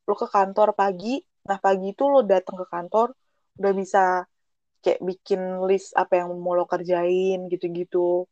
lo 0.06 0.14
ke 0.22 0.26
kantor 0.36 0.68
pagi, 0.80 1.18
nah 1.48 1.58
pagi 1.66 1.86
itu 1.94 2.02
lo 2.12 2.18
datang 2.32 2.56
ke 2.62 2.66
kantor 2.74 3.08
udah 3.58 3.72
bisa 3.80 3.98
kayak 4.82 5.00
bikin 5.08 5.40
list 5.68 5.88
apa 6.02 6.12
yang 6.20 6.30
mau 6.44 6.54
lo 6.58 6.64
kerjain 6.72 7.38
gitu-gitu. 7.52 8.26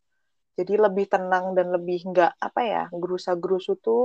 Jadi 0.59 0.73
lebih 0.85 1.07
tenang 1.11 1.45
dan 1.59 1.67
lebih 1.77 1.99
nggak 2.11 2.33
apa 2.39 2.61
ya 2.63 2.83
gerusa-gerusu 3.03 3.73
tuh 3.87 4.03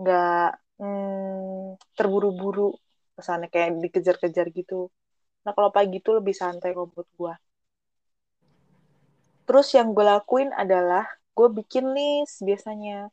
nggak 0.00 0.48
hmm, 0.80 1.80
terburu-buru 1.96 2.68
kesannya 3.16 3.48
kayak 3.54 3.68
dikejar-kejar 3.84 4.46
gitu. 4.58 4.92
Nah 5.44 5.52
kalau 5.56 5.70
pagi 5.76 5.96
itu 6.02 6.10
lebih 6.18 6.34
santai 6.36 6.70
kalau 6.76 6.88
buat 6.92 7.08
gue. 7.18 7.34
Terus 9.48 9.68
yang 9.76 9.88
gue 9.96 10.04
lakuin 10.04 10.50
adalah 10.52 11.04
gue 11.36 11.48
bikin 11.58 11.84
list 11.96 12.44
biasanya 12.44 13.08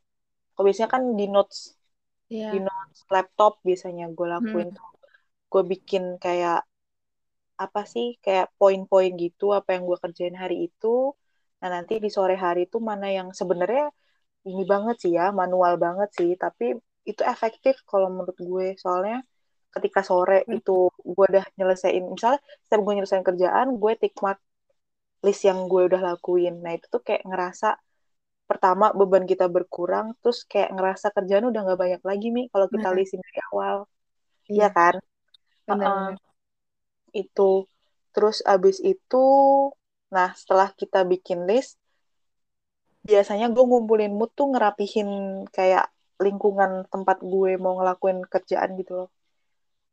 kalau 0.58 0.66
biasanya 0.66 0.90
kan 0.90 1.02
di 1.14 1.26
notes 1.30 1.78
yeah. 2.26 2.50
di 2.50 2.58
notes 2.58 3.06
laptop 3.14 3.62
biasanya 3.62 4.10
gue 4.10 4.26
lakuin 4.26 4.74
hmm. 4.74 4.76
tuh 4.76 4.90
gue 5.54 5.62
bikin 5.70 6.18
kayak 6.18 6.66
apa 7.58 7.82
sih 7.86 8.18
kayak 8.18 8.50
poin-poin 8.58 9.14
gitu 9.14 9.54
apa 9.54 9.78
yang 9.78 9.86
gue 9.86 9.98
kerjain 10.02 10.34
hari 10.34 10.66
itu 10.66 11.14
nah 11.62 11.70
nanti 11.70 12.02
di 12.02 12.10
sore 12.10 12.34
hari 12.34 12.66
itu 12.66 12.82
mana 12.82 13.06
yang 13.06 13.30
sebenarnya 13.30 13.94
ini 14.50 14.66
banget 14.66 14.98
sih 14.98 15.14
ya 15.14 15.30
manual 15.30 15.78
banget 15.78 16.10
sih 16.18 16.34
tapi 16.34 16.74
itu 17.06 17.22
efektif 17.22 17.78
kalau 17.86 18.10
menurut 18.10 18.34
gue 18.34 18.66
soalnya 18.82 19.22
ketika 19.78 20.02
sore 20.02 20.42
hmm. 20.42 20.58
itu 20.58 20.90
gue 20.90 21.26
udah 21.38 21.46
nyelesain 21.54 22.02
misalnya 22.02 22.42
setiap 22.66 22.80
gue 22.82 22.94
nyelesain 22.98 23.22
kerjaan 23.22 23.78
gue 23.78 23.92
tick 23.94 24.14
mark 24.18 24.42
list 25.22 25.46
yang 25.46 25.70
gue 25.70 25.86
udah 25.86 26.02
lakuin 26.02 26.58
nah 26.62 26.74
itu 26.74 26.90
tuh 26.90 27.02
kayak 27.06 27.22
ngerasa 27.22 27.78
pertama 28.48 28.96
beban 28.96 29.28
kita 29.28 29.44
berkurang 29.44 30.16
terus 30.24 30.48
kayak 30.48 30.72
ngerasa 30.72 31.12
kerjaan 31.12 31.52
udah 31.52 31.60
nggak 31.68 31.80
banyak 31.84 32.02
lagi 32.02 32.26
nih 32.32 32.46
kalau 32.48 32.66
kita 32.72 32.88
nah. 32.88 32.96
listing 32.96 33.20
dari 33.20 33.40
awal. 33.52 33.76
Iya 34.48 34.60
ya 34.64 34.68
kan? 34.72 34.94
Uh, 35.68 36.16
itu. 37.12 37.68
Terus 38.16 38.40
abis 38.42 38.80
itu 38.80 39.24
nah 40.08 40.32
setelah 40.32 40.72
kita 40.72 41.04
bikin 41.04 41.44
list 41.44 41.76
biasanya 43.04 43.52
gue 43.52 43.60
ngumpulin 43.60 44.16
mood 44.16 44.32
tuh 44.32 44.48
ngerapihin 44.48 45.44
kayak 45.52 45.92
lingkungan 46.16 46.88
tempat 46.88 47.20
gue 47.20 47.60
mau 47.60 47.76
ngelakuin 47.76 48.24
kerjaan 48.32 48.80
gitu 48.80 49.04
loh. 49.04 49.10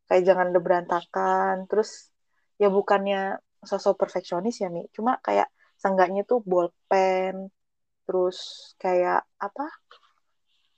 Kayak 0.08 0.32
jangan 0.32 0.48
berantakan 0.56 1.68
terus 1.68 2.08
ya 2.56 2.72
bukannya 2.72 3.36
sosok 3.68 4.00
perfeksionis 4.00 4.64
ya 4.64 4.72
Mi 4.72 4.88
cuma 4.96 5.20
kayak 5.20 5.52
seenggaknya 5.76 6.24
tuh 6.24 6.40
bolpen 6.46 7.52
terus 8.06 8.72
kayak 8.78 9.26
apa? 9.42 9.66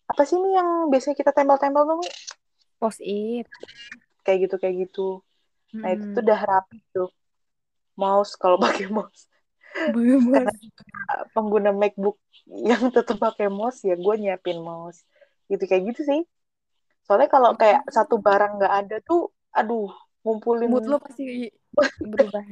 Apa 0.07 0.21
sih 0.23 0.39
nih 0.39 0.57
yang 0.57 0.69
biasanya 0.87 1.15
kita 1.19 1.31
tempel-tempel 1.35 1.83
tuh 1.83 2.01
post 2.79 3.03
it 3.03 3.47
kayak 4.23 4.47
gitu 4.47 4.55
kayak 4.59 4.75
gitu. 4.87 5.21
Hmm. 5.67 5.83
nah 5.83 5.89
itu 5.91 6.05
tuh 6.15 6.23
udah 6.23 6.39
rapi 6.41 6.79
tuh. 6.95 7.11
Mouse 7.99 8.39
kalau 8.39 8.55
pakai 8.63 8.87
mouse. 8.87 9.27
Karena 9.77 10.51
pengguna 11.35 11.75
MacBook 11.75 12.17
yang 12.47 12.87
tetap 12.89 13.19
pakai 13.19 13.51
mouse 13.51 13.83
ya 13.83 13.99
gue 13.99 14.15
nyiapin 14.15 14.63
mouse. 14.63 15.03
Gitu 15.51 15.63
kayak 15.67 15.95
gitu 15.95 16.01
sih. 16.07 16.21
Soalnya 17.03 17.27
kalau 17.31 17.55
kayak 17.55 17.87
satu 17.91 18.19
barang 18.19 18.59
nggak 18.59 18.73
ada 18.73 18.97
tuh 19.03 19.31
aduh 19.57 19.89
ngumpulin 20.21 20.69
mood 20.69 20.85
lo 20.85 20.99
pasti 20.99 21.49
berubah 22.11 22.43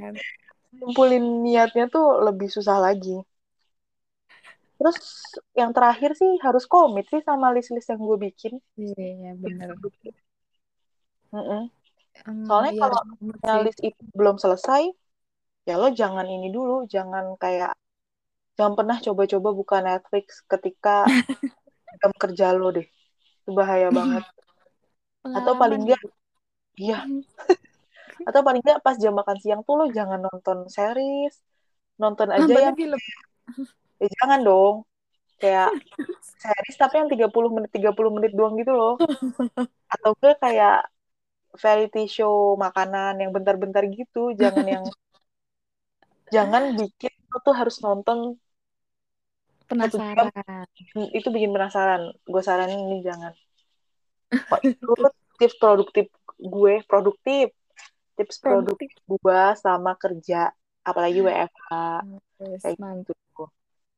ngumpulin 0.80 1.44
niatnya 1.44 1.92
tuh 1.92 2.24
lebih 2.24 2.48
susah 2.48 2.80
lagi 2.80 3.20
Terus 4.76 4.98
yang 5.56 5.72
terakhir 5.72 6.12
sih 6.20 6.36
harus 6.44 6.68
komit 6.68 7.08
sih 7.08 7.24
sama 7.24 7.52
list-list 7.56 7.88
yang 7.88 8.02
gue 8.04 8.18
bikin. 8.28 8.54
Iya, 8.76 9.06
iya 9.16 9.32
benar. 9.40 9.70
Mm 11.32 11.44
-mm. 11.44 11.62
Soalnya 12.48 12.74
iya, 12.76 12.82
kalau 12.84 13.02
list 13.64 13.80
itu 13.84 14.02
belum 14.16 14.40
selesai, 14.40 14.88
ya 15.68 15.76
lo 15.76 15.92
jangan 15.92 16.28
ini 16.28 16.52
dulu, 16.52 16.88
jangan 16.88 17.36
kayak 17.40 17.76
jangan 18.56 18.74
pernah 18.76 18.98
coba-coba 19.04 19.50
buka 19.52 19.78
Netflix 19.84 20.44
ketika 20.48 21.04
jam 22.00 22.12
kerja 22.16 22.56
lo 22.56 22.72
deh. 22.72 22.88
Itu 23.44 23.52
bahaya 23.52 23.92
banget. 23.92 24.24
Pengalaman 25.24 25.36
Atau 25.40 25.54
paling 25.60 25.82
enggak 25.88 26.02
iya. 26.80 27.04
Atau 28.28 28.42
paling 28.44 28.64
enggak 28.64 28.80
pas 28.84 28.96
jam 28.96 29.16
makan 29.16 29.38
siang 29.40 29.62
tuh 29.64 29.76
lo 29.80 29.86
jangan 29.92 30.20
nonton 30.24 30.68
series, 30.72 31.36
nonton 32.00 32.32
aja 32.32 32.72
yang 32.72 32.76
film 32.76 33.00
ya 34.02 34.08
jangan 34.22 34.40
dong. 34.44 34.76
Kayak 35.36 35.72
series 36.40 36.78
tapi 36.80 36.96
yang 37.02 37.10
30 37.12 37.52
menit 37.52 37.72
30 37.76 38.12
menit 38.16 38.32
doang 38.36 38.56
gitu 38.56 38.72
loh. 38.72 38.96
Atau 39.92 40.16
gue 40.20 40.34
kayak 40.40 40.88
variety 41.56 42.08
show 42.08 42.56
makanan 42.60 43.20
yang 43.20 43.32
bentar-bentar 43.32 43.84
gitu. 43.92 44.36
Jangan 44.36 44.66
yang 44.66 44.86
jangan 46.36 46.76
bikin 46.76 47.14
lo 47.32 47.38
tuh 47.44 47.56
harus 47.56 47.76
nonton. 47.84 48.40
Penasaran. 49.66 50.30
itu 51.10 51.28
bikin 51.34 51.50
penasaran. 51.50 52.14
Gue 52.24 52.42
saranin 52.46 52.86
ini 52.86 53.02
jangan. 53.02 53.34
Kok 54.30 54.62
itu 54.62 54.92
tips 55.42 55.58
produktif 55.58 56.08
gue? 56.38 56.86
Produktif. 56.86 57.50
Tips 58.16 58.40
produktif, 58.40 58.96
gue 59.04 59.42
sama 59.60 59.92
kerja. 60.00 60.48
Apalagi 60.88 61.20
WFH 61.20 61.70
yes, 62.40 62.64
kayak 62.64 62.80
gitu 62.80 63.12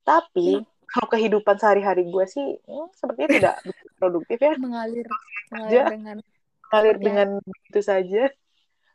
tapi 0.08 0.64
hmm. 0.64 0.88
kalau 0.88 1.08
kehidupan 1.12 1.60
sehari-hari 1.60 2.08
gue 2.08 2.26
sih 2.32 2.56
hmm, 2.64 2.88
sepertinya 2.96 3.30
tidak 3.36 3.56
produktif 4.00 4.40
ya. 4.40 4.56
Mengalir 4.56 5.04
mengalir 5.52 5.84
dengan 5.92 6.18
mengalir 6.64 6.96
dengan 6.96 7.28
begitu 7.44 7.82
saja. 7.84 8.24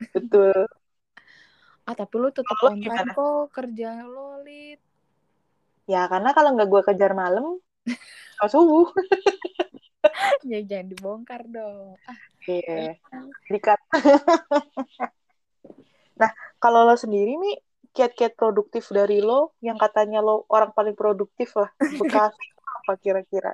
Betul. 0.16 0.64
Ah 1.84 1.92
tapi 1.92 2.14
lu 2.16 2.32
tetap 2.32 2.56
on 2.64 2.80
time 2.80 3.12
kok 3.12 3.52
kerja 3.52 4.06
lo 4.08 4.40
lit 4.40 4.80
ya 5.90 6.06
karena 6.06 6.30
kalau 6.30 6.54
nggak 6.54 6.70
gue 6.70 6.82
kejar 6.94 7.12
malam 7.12 7.60
kalau 8.40 8.48
subuh. 8.50 8.88
Ya 10.48 10.64
jangan 10.64 10.88
dibongkar 10.96 11.44
dong. 11.44 12.00
Ah 12.08 12.18
iya. 12.48 12.96
yeah. 12.96 13.24
dikat. 13.52 13.78
Nah 16.16 16.30
kalau 16.56 16.88
lo 16.88 16.96
sendiri 16.96 17.36
nih 17.36 17.56
kiat-kiat 17.92 18.34
produktif 18.34 18.88
dari 18.88 19.20
lo 19.20 19.52
yang 19.60 19.76
katanya 19.76 20.24
lo 20.24 20.48
orang 20.48 20.72
paling 20.72 20.96
produktif 20.96 21.52
lah 21.56 21.68
bekas 21.78 22.32
apa 22.82 22.92
kira-kira? 22.98 23.52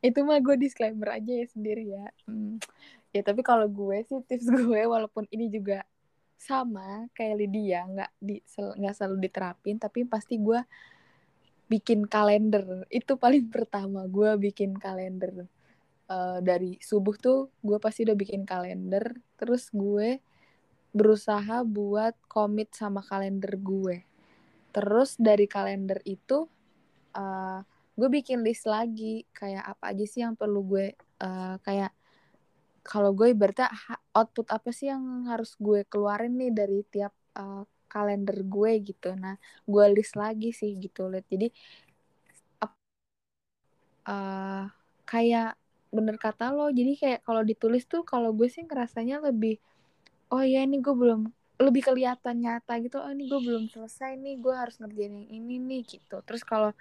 Itu 0.00 0.24
mah 0.24 0.40
gue 0.40 0.56
disclaimer 0.56 1.14
aja 1.20 1.32
ya 1.32 1.46
sendiri 1.46 1.84
ya. 1.92 2.06
Hmm. 2.26 2.58
ya 3.14 3.24
tapi 3.24 3.40
kalau 3.40 3.64
gue 3.68 4.04
sih 4.04 4.20
tips 4.24 4.48
gue 4.56 4.80
walaupun 4.88 5.28
ini 5.32 5.52
juga 5.52 5.84
sama 6.36 7.08
kayak 7.16 7.36
Lydia 7.40 7.80
nggak 7.88 8.10
di 8.20 8.44
nggak 8.60 8.92
selalu 8.92 9.16
diterapin 9.24 9.80
tapi 9.80 10.04
pasti 10.08 10.40
gue 10.40 10.60
bikin 11.68 12.08
kalender. 12.08 12.88
Itu 12.88 13.20
paling 13.20 13.48
pertama 13.54 14.08
gue 14.08 14.36
bikin 14.40 14.80
kalender. 14.80 15.44
Uh, 16.06 16.38
dari 16.38 16.78
subuh 16.78 17.18
tuh 17.18 17.50
gue 17.66 17.82
pasti 17.82 18.06
udah 18.06 18.14
bikin 18.14 18.46
kalender 18.46 19.18
terus 19.34 19.74
gue 19.74 20.22
berusaha 20.96 21.60
buat 21.60 22.16
komit 22.24 22.72
sama 22.72 23.04
kalender 23.04 23.60
gue. 23.60 24.08
Terus 24.72 25.20
dari 25.20 25.44
kalender 25.44 26.00
itu 26.08 26.48
uh, 27.12 27.60
gue 27.96 28.08
bikin 28.08 28.40
list 28.40 28.64
lagi 28.64 29.28
kayak 29.36 29.76
apa 29.76 29.92
aja 29.92 30.04
sih 30.08 30.20
yang 30.24 30.32
perlu 30.36 30.64
gue 30.64 30.86
uh, 31.20 31.56
kayak 31.60 31.92
kalau 32.80 33.12
gue 33.12 33.36
berarti 33.36 33.66
output 34.16 34.48
apa 34.48 34.70
sih 34.72 34.88
yang 34.88 35.28
harus 35.28 35.52
gue 35.60 35.84
keluarin 35.88 36.32
nih 36.40 36.52
dari 36.54 36.80
tiap 36.88 37.12
uh, 37.36 37.68
kalender 37.92 38.40
gue 38.46 38.72
gitu. 38.80 39.12
Nah 39.16 39.36
gue 39.68 39.84
list 39.92 40.16
lagi 40.16 40.56
sih 40.56 40.72
gitu 40.80 41.12
jadi 41.28 41.52
uh, 44.08 44.64
kayak 45.04 45.58
bener 45.90 46.16
kata 46.20 46.52
lo. 46.54 46.68
Jadi 46.70 46.92
kayak 46.98 47.20
kalau 47.26 47.42
ditulis 47.42 47.84
tuh 47.88 48.02
kalau 48.06 48.30
gue 48.36 48.48
sih 48.50 48.64
ngerasanya 48.64 49.22
lebih 49.24 49.58
oh 50.32 50.42
ya 50.42 50.62
ini 50.66 50.82
gue 50.82 50.94
belum 50.94 51.30
lebih 51.56 51.82
kelihatan 51.88 52.44
nyata 52.44 52.76
gitu. 52.84 53.00
Oh 53.00 53.08
ini 53.08 53.28
gue 53.28 53.40
belum 53.40 53.72
selesai 53.72 54.16
nih 54.20 54.36
gue 54.40 54.54
harus 54.54 54.76
ngerjain 54.76 55.12
yang 55.12 55.28
ini 55.32 55.56
nih 55.56 55.82
gitu. 55.88 56.20
Terus 56.24 56.44
kalau 56.44 56.76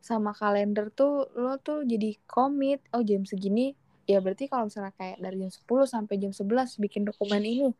sama 0.00 0.32
kalender 0.32 0.88
tuh 0.94 1.28
lo 1.36 1.60
tuh 1.60 1.84
jadi 1.84 2.14
komit 2.30 2.80
oh 2.94 3.02
jam 3.02 3.26
segini. 3.26 3.74
Ya 4.06 4.18
berarti 4.22 4.50
kalau 4.50 4.66
misalnya 4.70 4.94
kayak 4.94 5.18
dari 5.22 5.36
jam 5.38 5.50
10 5.50 5.66
sampai 5.86 6.14
jam 6.18 6.32
11 6.34 6.82
bikin 6.82 7.06
dokumen 7.06 7.42
ini 7.46 7.70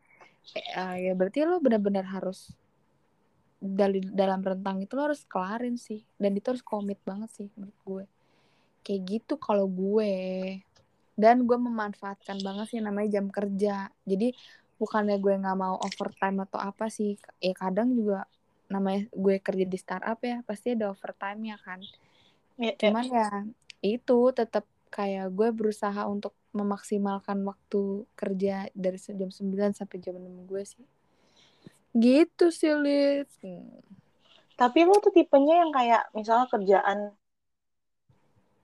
uh, 0.77 0.97
ya 0.97 1.13
berarti 1.15 1.45
lo 1.45 1.59
benar-benar 1.59 2.07
harus 2.07 2.55
dari 3.61 4.01
dalam 4.01 4.41
rentang 4.41 4.81
itu 4.81 4.97
lo 4.97 5.13
harus 5.13 5.23
kelarin 5.29 5.77
sih. 5.77 6.01
Dan 6.17 6.35
itu 6.35 6.51
harus 6.51 6.65
komit 6.65 6.99
banget 7.05 7.31
sih 7.31 7.47
menurut 7.55 7.79
gue. 7.85 8.05
Kayak 8.81 9.01
gitu 9.07 9.35
kalau 9.37 9.69
gue. 9.69 10.15
Dan 11.21 11.45
gue 11.45 11.59
memanfaatkan 11.61 12.41
banget 12.41 12.73
sih 12.73 12.81
namanya 12.81 13.21
jam 13.21 13.29
kerja. 13.29 13.93
Jadi 14.09 14.33
bukannya 14.81 15.21
gue 15.21 15.35
nggak 15.37 15.59
mau 15.61 15.77
overtime 15.77 16.49
atau 16.49 16.57
apa 16.57 16.89
sih 16.89 17.21
ya 17.37 17.53
kadang 17.53 17.93
juga 17.93 18.25
namanya 18.73 19.05
gue 19.13 19.37
kerja 19.37 19.67
di 19.69 19.77
startup 19.77 20.17
ya 20.25 20.41
pasti 20.49 20.73
ada 20.73 20.89
overtime 20.89 21.53
ya 21.53 21.59
kan. 21.61 21.81
Ya, 22.57 22.73
cuman 22.81 23.05
ya. 23.05 23.13
ya 23.13 23.29
itu 23.85 24.19
tetap 24.33 24.65
kayak 24.89 25.29
gue 25.37 25.49
berusaha 25.53 26.09
untuk 26.09 26.33
memaksimalkan 26.57 27.45
waktu 27.47 28.09
kerja 28.17 28.73
dari 28.75 28.99
jam 28.99 29.31
9 29.31 29.77
sampai 29.77 29.97
jam 30.01 30.17
6 30.17 30.49
gue 30.49 30.63
sih. 30.65 30.87
Gitu 31.93 32.47
sih 32.49 32.73
Liz. 32.73 33.31
Tapi 34.57 34.79
lo 34.89 34.97
tuh 35.03 35.13
tipenya 35.13 35.61
yang 35.61 35.73
kayak 35.75 36.09
misalnya 36.17 36.47
kerjaan 36.49 37.13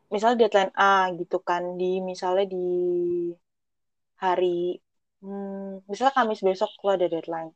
misalnya 0.06 0.46
deadline 0.46 0.74
A 0.78 1.10
gitu 1.18 1.42
kan 1.42 1.74
di 1.74 1.98
misalnya 1.98 2.46
di 2.46 2.66
hari 4.22 4.78
hmm, 5.26 5.90
misalnya 5.90 6.14
Kamis 6.14 6.40
besok 6.46 6.70
lo 6.86 6.94
ada 6.94 7.10
deadline. 7.10 7.50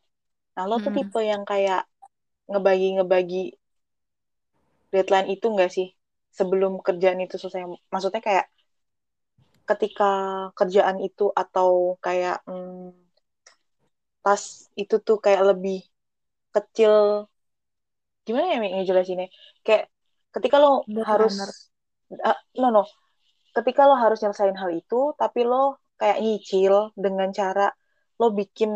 Nah 0.58 0.64
lo 0.66 0.82
tuh 0.82 0.90
hmm. 0.90 0.98
tipe 0.98 1.20
yang 1.22 1.42
kayak 1.46 1.86
ngebagi-ngebagi 2.50 3.54
deadline 4.90 5.28
itu 5.30 5.46
enggak 5.46 5.70
sih 5.70 5.94
sebelum 6.34 6.82
kerjaan 6.82 7.22
itu 7.22 7.38
selesai? 7.38 7.70
Maksudnya 7.94 8.18
kayak 8.18 8.46
ketika 9.70 10.10
kerjaan 10.58 10.98
itu 10.98 11.30
atau 11.30 11.94
kayak 12.02 12.42
hmm, 12.42 12.90
tas 14.20 14.66
itu 14.74 14.98
tuh 14.98 15.22
kayak 15.22 15.54
lebih 15.54 15.86
kecil 16.50 17.24
gimana 18.26 18.52
ya 18.52 18.58
ngejelasinnya 18.60 19.32
kayak 19.64 19.88
ketika 20.34 20.60
lo 20.60 20.84
harus 21.06 21.34
uh, 22.12 22.38
no 22.60 22.68
no 22.68 22.84
ketika 23.56 23.88
lo 23.88 23.96
harus 23.96 24.20
nyelesain 24.20 24.54
hal 24.54 24.70
itu 24.76 25.16
tapi 25.16 25.46
lo 25.48 25.79
kayak 26.00 26.18
nyicil 26.24 26.74
dengan 27.04 27.28
cara 27.40 27.66
lo 28.20 28.26
bikin 28.40 28.70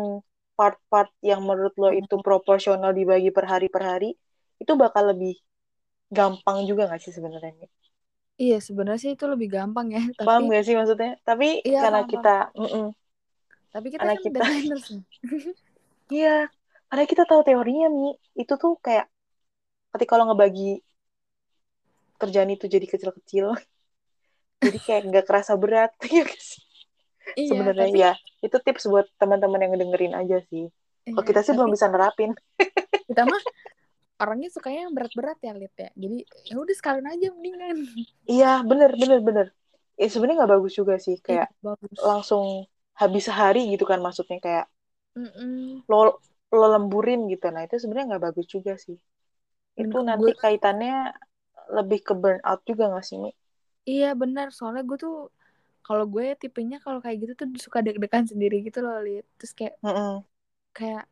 part-part 0.57 1.09
yang 1.29 1.41
menurut 1.49 1.75
lo 1.83 1.89
itu 2.01 2.15
proporsional 2.27 2.91
dibagi 2.99 3.29
per 3.37 3.45
hari 3.51 3.67
per 3.75 3.83
hari 3.91 4.09
itu 4.61 4.73
bakal 4.83 5.03
lebih 5.11 5.33
gampang 6.17 6.57
juga 6.69 6.81
gak 6.91 7.01
sih 7.05 7.13
sebenarnya? 7.17 7.67
Iya 8.43 8.55
sebenarnya 8.67 9.01
sih 9.03 9.11
itu 9.15 9.25
lebih 9.33 9.47
gampang 9.55 9.87
ya 9.95 10.01
tapi 10.19 10.41
paham 10.41 10.41
gak 10.53 10.63
sih 10.65 10.75
maksudnya? 10.79 11.09
Tapi 11.27 11.45
iya, 11.67 11.79
karena 11.81 12.01
paham, 12.11 12.11
kita 12.11 12.29
Mm 12.57 12.67
-mm. 12.73 12.85
tapi 13.73 13.87
kita 13.93 14.07
karena 14.07 14.15
kan 14.15 14.23
kita 14.25 14.43
iya 16.15 16.29
karena 16.89 17.03
kita 17.11 17.23
tahu 17.29 17.41
teorinya 17.47 17.85
mi. 17.97 18.03
Itu 18.41 18.53
tuh 18.61 18.71
kayak 18.85 19.05
ketika 19.93 20.13
lo 20.19 20.23
ngebagi 20.29 20.63
kerjaan 22.21 22.51
itu 22.55 22.65
jadi 22.73 22.85
kecil-kecil 22.91 23.45
jadi 24.65 24.77
kayak 24.85 25.01
nggak 25.09 25.25
kerasa 25.29 25.53
berat 25.61 25.91
ya 26.15 26.23
iya, 27.33 27.49
sebenarnya 27.49 27.87
tapi... 27.89 27.99
ya 27.99 28.11
itu 28.45 28.57
tips 28.61 28.85
buat 28.85 29.09
teman-teman 29.17 29.59
yang 29.65 29.73
dengerin 29.73 30.13
aja 30.13 30.37
sih. 30.47 30.69
Iya, 31.05 31.13
kalau 31.17 31.25
kita 31.25 31.39
sih 31.41 31.51
tapi... 31.53 31.57
belum 31.61 31.71
bisa 31.73 31.85
nerapin. 31.89 32.31
Kita 33.05 33.21
mah 33.21 33.37
orangnya 34.17 34.49
sukanya 34.49 34.89
yang 34.89 34.93
berat-berat 34.97 35.37
ya 35.45 35.53
Lip 35.53 35.75
ya. 35.77 35.93
Jadi 35.93 36.17
ya 36.49 36.55
udah 36.57 36.75
sekalian 36.75 37.05
aja 37.05 37.27
mendingan. 37.29 37.77
Iya 38.25 38.65
bener 38.65 38.97
bener 38.97 39.19
bener. 39.21 39.47
Ya 39.93 40.07
sebenarnya 40.09 40.41
nggak 40.41 40.53
bagus 40.57 40.73
juga 40.73 40.97
sih 40.97 41.21
kayak 41.21 41.53
iya, 41.53 41.61
bagus. 41.61 41.97
langsung 42.01 42.65
habis 42.97 43.29
sehari 43.29 43.69
gitu 43.69 43.85
kan 43.85 44.01
maksudnya 44.01 44.41
kayak 44.41 44.65
mm 45.13 45.29
-mm. 45.29 45.57
lo 45.85 46.17
lo 46.49 46.67
lemburin 46.73 47.29
gitu. 47.29 47.45
Nah 47.53 47.69
itu 47.69 47.77
sebenarnya 47.77 48.17
nggak 48.17 48.25
bagus 48.33 48.47
juga 48.49 48.73
sih. 48.81 48.97
Itu 49.77 50.01
nanti 50.01 50.33
gue... 50.33 50.39
kaitannya 50.41 51.13
lebih 51.71 51.99
ke 52.05 52.13
burnout 52.13 52.61
juga 52.65 52.89
gak 52.93 53.05
sih 53.05 53.17
Mi? 53.17 53.31
Iya 53.85 54.17
benar 54.17 54.49
soalnya 54.49 54.81
gue 54.85 54.97
tuh 54.97 55.29
kalau 55.85 56.09
gue 56.09 56.33
tipenya 56.41 56.81
kalau 56.81 56.97
kayak 56.97 57.21
gitu 57.21 57.33
tuh 57.37 57.47
suka 57.61 57.85
deg-degan 57.85 58.25
sendiri 58.25 58.65
gitu 58.65 58.81
loh 58.81 58.97
lihat 59.05 59.25
terus 59.37 59.53
kayak 59.53 59.77
mm 59.85 59.93
-mm. 59.93 60.13
kayak 60.73 61.05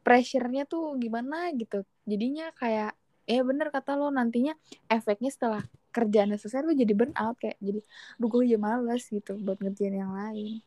pressure-nya 0.00 0.64
tuh 0.64 0.96
gimana 0.96 1.52
gitu. 1.52 1.84
Jadinya 2.08 2.48
kayak 2.56 2.96
ya 3.28 3.40
bener 3.44 3.68
kata 3.68 3.92
lo 4.00 4.08
nantinya 4.08 4.56
efeknya 4.88 5.28
setelah 5.28 5.62
kerjaan 5.92 6.32
selesai 6.32 6.64
lo 6.64 6.72
jadi 6.72 6.96
burnout 6.96 7.36
kayak 7.36 7.60
jadi 7.60 7.84
duh 8.16 8.28
gue 8.32 8.56
males 8.56 9.04
gitu 9.04 9.36
buat 9.36 9.60
ngerjain 9.60 10.00
yang 10.00 10.16
lain. 10.16 10.64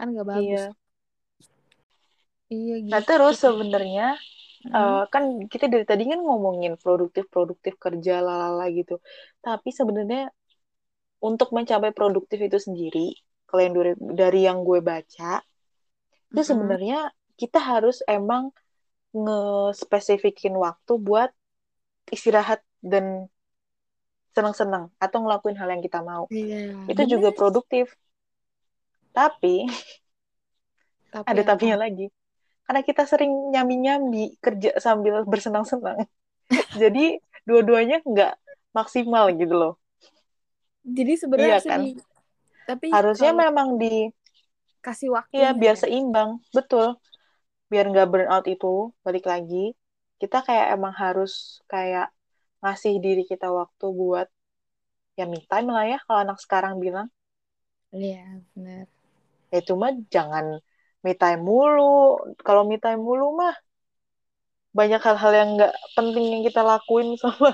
Kan 0.00 0.16
gak 0.16 0.24
bagus. 0.24 0.72
Iya, 2.48 2.48
iya 2.48 2.74
gitu. 2.80 2.92
nah 2.96 3.02
terus 3.04 3.36
sebenarnya 3.36 4.16
Uh, 4.62 5.10
kan 5.10 5.50
kita 5.50 5.66
dari 5.66 5.82
tadi 5.82 6.06
kan 6.06 6.22
ngomongin 6.22 6.78
produktif 6.78 7.26
produktif 7.26 7.74
kerja 7.82 8.22
lalala 8.22 8.70
gitu. 8.70 9.02
Tapi 9.42 9.74
sebenarnya 9.74 10.30
untuk 11.22 11.54
mencapai 11.54 11.94
produktif 11.94 12.42
itu 12.42 12.58
sendiri 12.58 13.14
kalau 13.46 13.62
yang 13.62 13.74
dari, 13.78 13.92
dari 13.98 14.40
yang 14.42 14.66
gue 14.66 14.82
baca 14.82 15.40
itu 16.32 16.34
mm-hmm. 16.34 16.44
sebenarnya 16.44 16.98
kita 17.38 17.60
harus 17.60 18.00
emang 18.08 18.50
nge-spesifikin 19.12 20.56
waktu 20.56 20.92
buat 20.96 21.30
istirahat 22.08 22.64
dan 22.80 23.28
senang-senang 24.32 24.88
atau 24.96 25.18
ngelakuin 25.20 25.60
hal 25.60 25.68
yang 25.68 25.84
kita 25.84 26.00
mau. 26.00 26.24
Yeah, 26.32 26.88
itu 26.88 27.16
juga 27.16 27.36
produktif. 27.36 27.92
Tapi 29.12 29.68
Tapi 31.12 31.26
ada 31.28 31.40
apa? 31.44 31.48
tapinya 31.52 31.84
lagi. 31.84 32.08
Karena 32.64 32.80
kita 32.80 33.04
sering 33.04 33.52
nyambi-nyambi 33.52 34.40
kerja 34.40 34.80
sambil 34.80 35.28
bersenang-senang. 35.28 36.08
Jadi 36.80 37.20
dua-duanya 37.44 38.00
nggak 38.00 38.32
maksimal 38.72 39.28
gitu 39.36 39.52
loh. 39.52 39.72
Jadi 40.82 41.12
sebenarnya 41.22 41.54
Iya 41.54 41.58
kan? 41.68 41.80
tapi 42.68 42.88
Harusnya 42.92 43.32
kalau 43.32 43.42
memang 43.42 43.68
di 43.80 43.86
kasih 44.84 45.10
waktu 45.16 45.36
Iya, 45.36 45.48
biar 45.60 45.76
seimbang. 45.82 46.30
Betul. 46.56 46.86
Biar 47.70 47.84
nggak 47.92 48.08
burn 48.12 48.28
out 48.34 48.46
itu, 48.54 48.68
balik 49.06 49.24
lagi. 49.32 49.56
Kita 50.20 50.38
kayak 50.46 50.66
emang 50.76 50.94
harus 51.04 51.32
kayak 51.72 52.06
ngasih 52.62 52.94
diri 53.04 53.22
kita 53.32 53.46
waktu 53.60 53.86
buat 54.00 54.26
ya 55.18 55.24
me 55.32 55.38
time 55.50 55.68
lah 55.76 55.84
ya, 55.92 55.98
kalau 56.06 56.20
anak 56.24 56.38
sekarang 56.44 56.74
bilang. 56.84 57.08
Iya, 57.92 58.22
benar. 58.54 58.86
Ya 59.52 59.60
cuma 59.68 59.86
jangan 60.14 60.46
me 61.04 61.12
time 61.20 61.40
mulu. 61.48 61.82
Kalau 62.46 62.62
me 62.70 62.76
time 62.84 63.00
mulu 63.06 63.24
mah 63.40 63.54
banyak 64.78 65.00
hal-hal 65.06 65.32
yang 65.40 65.48
nggak 65.56 65.72
penting 65.96 66.24
yang 66.32 66.42
kita 66.48 66.60
lakuin 66.64 67.08
sama 67.22 67.48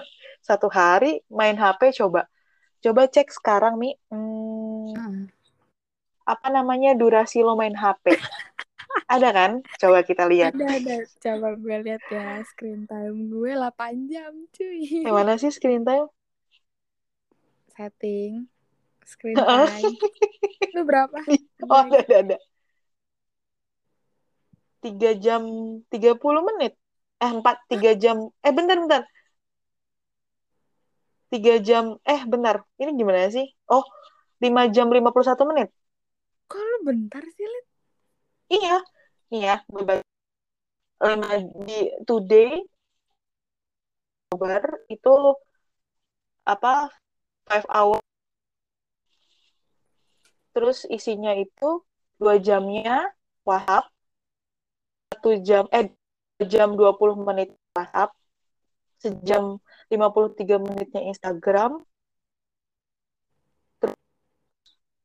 satu 0.49 0.69
hari 0.71 1.23
main 1.39 1.57
HP 1.59 1.81
coba. 1.99 2.21
Coba 2.79 3.11
cek 3.11 3.29
sekarang, 3.35 3.75
Mi. 3.77 3.95
Hmm, 4.09 4.95
Ah. 4.95 5.15
apa 6.29 6.47
namanya 6.53 6.93
durasi 6.95 7.41
lo 7.41 7.57
main 7.57 7.75
HP? 7.75 8.15
Ada 9.09 9.29
kan? 9.33 9.53
Coba 9.81 10.05
kita 10.05 10.29
lihat. 10.29 10.53
Ada 10.55 10.67
ada 10.69 10.97
coba 11.21 11.49
gue 11.57 11.77
lihat 11.85 12.03
ya 12.09 12.41
screen 12.45 12.85
time 12.85 13.33
gue 13.33 13.53
8 13.57 14.09
jam 14.09 14.33
cuy. 14.53 15.05
Yang 15.05 15.15
mana 15.17 15.33
sih 15.37 15.53
screen 15.53 15.85
time? 15.85 16.09
Setting 17.73 18.49
screen 19.09 19.37
time. 19.37 19.97
Lu 20.77 20.85
berapa? 20.85 21.17
Oh, 21.65 21.81
ada, 21.89 22.05
ada, 22.05 22.17
ada. 22.21 22.37
Tiga 24.79 25.11
jam, 25.19 25.43
tiga 25.91 26.15
puluh 26.15 26.45
menit. 26.45 26.77
Eh, 27.19 27.31
empat, 27.33 27.67
tiga 27.67 27.99
jam. 27.99 28.31
Eh, 28.45 28.53
bentar, 28.55 28.79
bentar. 28.79 29.03
Tiga 31.33 31.53
jam, 31.69 31.85
eh, 32.09 32.21
bentar. 32.33 32.57
Ini 32.81 32.91
gimana 33.01 33.29
sih? 33.37 33.47
Oh, 33.69 33.85
lima 34.45 34.63
jam 34.75 34.89
lima 34.97 35.11
puluh 35.13 35.27
satu 35.29 35.43
menit. 35.51 35.69
Kok 36.51 36.61
lu 36.71 36.77
bentar 36.89 37.23
sih, 37.37 37.47
Lid? 37.53 37.67
Iya. 38.57 38.77
Nih 39.31 39.41
ya, 39.49 39.57
gue 39.73 39.83
bagi. 39.89 40.05
Lima 41.05 41.31
di 41.67 41.79
today, 42.09 42.51
Oktober, 44.33 44.63
itu 44.95 45.15
apa, 46.53 46.89
five 47.49 47.67
hour. 47.69 48.01
Terus 50.55 50.79
isinya 50.97 51.33
itu 51.45 51.69
dua 52.21 52.35
jamnya 52.47 53.15
WhatsApp, 53.49 53.85
satu 55.13 55.31
jam, 55.49 55.65
eh, 55.77 55.87
jam 56.53 56.69
20 56.79 57.17
menit 57.29 57.49
WhatsApp, 57.77 58.11
sejam 59.03 59.45
53 59.89 60.61
menitnya 60.61 61.03
Instagram, 61.09 61.81
terus 63.81 63.99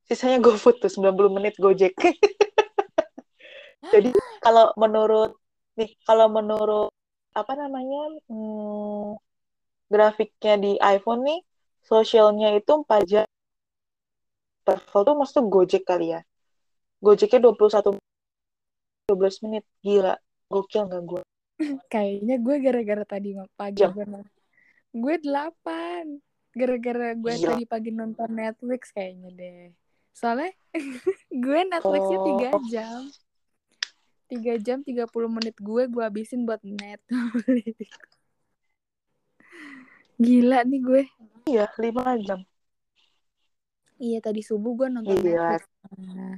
sisanya 0.07 0.39
GoFood 0.43 0.83
tuh 0.83 0.91
90 0.91 1.35
menit 1.35 1.55
Gojek. 1.59 1.95
Jadi 3.93 4.11
kalau 4.43 4.75
menurut 4.75 5.39
nih, 5.79 5.91
kalau 6.03 6.27
menurut 6.27 6.91
apa 7.33 7.53
namanya 7.57 8.19
hmm, 8.29 9.17
grafiknya 9.89 10.53
di 10.59 10.71
iPhone 10.79 11.23
nih, 11.23 11.39
sosialnya 11.87 12.55
itu 12.55 12.71
4 12.71 13.03
jam. 13.07 13.27
Travel 14.63 15.01
tuh 15.03 15.15
maksudnya 15.19 15.43
Gojek 15.51 15.83
kali 15.83 16.15
ya. 16.15 16.21
Gojeknya 17.03 17.51
21 17.51 17.99
12 19.11 19.43
menit. 19.43 19.63
Gila. 19.83 20.15
Gokil 20.47 20.81
nggak 20.87 21.03
gue? 21.03 21.21
Kayaknya 21.93 22.35
gue 22.39 22.55
gara-gara 22.61 23.03
tadi 23.03 23.29
pagi 23.57 23.79
Jam. 23.81 23.91
gue. 23.91 24.05
Gue 24.93 25.17
delapan. 25.17 26.21
Gara-gara 26.53 27.11
gue 27.13 27.33
Gila. 27.33 27.57
tadi 27.57 27.65
pagi 27.65 27.89
nonton 27.89 28.29
Netflix 28.29 28.93
kayaknya 28.93 29.29
deh. 29.33 29.73
Soalnya 30.13 30.53
gue 31.43 31.59
Netflixnya 31.67 32.17
Oh. 32.17 32.25
tiga 32.29 32.49
jam. 32.69 33.01
Tiga 34.23 34.53
jam 34.57 34.79
30 34.81 35.05
menit 35.27 35.57
gue 35.57 35.83
gue 35.85 36.03
habisin 36.03 36.45
buat 36.45 36.61
Netflix. 36.61 37.89
Gila 40.15 40.61
nih 40.63 40.79
gue. 40.79 41.03
Iya, 41.43 41.65
5 41.73 42.21
jam. 42.21 42.39
Iya 43.97 44.19
tadi 44.19 44.41
subuh 44.41 44.73
gue 44.75 44.87
nonton 44.89 45.09
Gila. 45.15 45.57
Netflix. 45.57 45.63
Nah, 45.97 46.37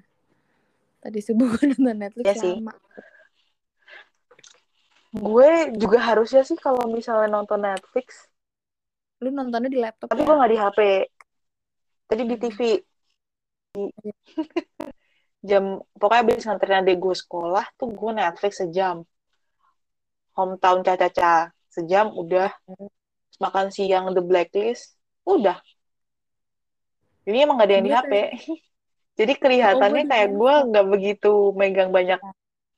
tadi 1.01 1.19
subuh 1.19 1.47
gue 1.49 1.63
nonton 1.75 1.97
Netflix 1.97 2.25
Iya 2.25 2.35
sih. 2.39 2.53
lama. 2.55 2.73
Gue 5.11 5.51
juga 5.75 5.99
harusnya 6.01 6.43
sih 6.43 6.55
kalau 6.55 6.87
misalnya 6.87 7.31
nonton 7.31 7.63
Netflix, 7.63 8.27
Lu 9.25 9.33
nontonnya 9.33 9.69
di 9.73 9.81
laptop 9.81 10.13
tapi 10.13 10.21
ya? 10.21 10.25
gue 10.29 10.35
nggak 10.37 10.51
di 10.53 10.57
HP. 10.61 10.79
Tadi 12.05 12.23
di 12.29 12.35
TV. 12.37 12.59
Jam, 15.49 15.81
pokoknya 15.97 16.21
abis 16.25 16.45
nganterin 16.45 16.81
adik 16.85 16.97
gue 17.01 17.15
sekolah, 17.17 17.65
tuh 17.77 17.89
gue 17.89 18.11
Netflix 18.13 18.61
sejam. 18.61 19.01
Hometown 20.37 20.85
Caca-Caca, 20.85 21.49
sejam 21.73 22.13
udah. 22.13 22.53
Makan 23.41 23.67
siang 23.73 24.13
The 24.13 24.21
Blacklist, 24.21 24.93
udah. 25.25 25.57
Ini 27.25 27.49
emang 27.49 27.57
gak 27.57 27.67
ada 27.67 27.75
yang 27.81 27.85
di 27.89 27.93
HP. 27.93 28.13
Jadi 29.19 29.33
kelihatannya 29.41 30.03
Oh, 30.05 30.09
kayak 30.11 30.29
gue 30.37 30.53
laptop. 30.53 30.69
nggak 30.69 30.87
begitu 30.93 31.33
megang 31.57 31.89
banyak 31.89 32.19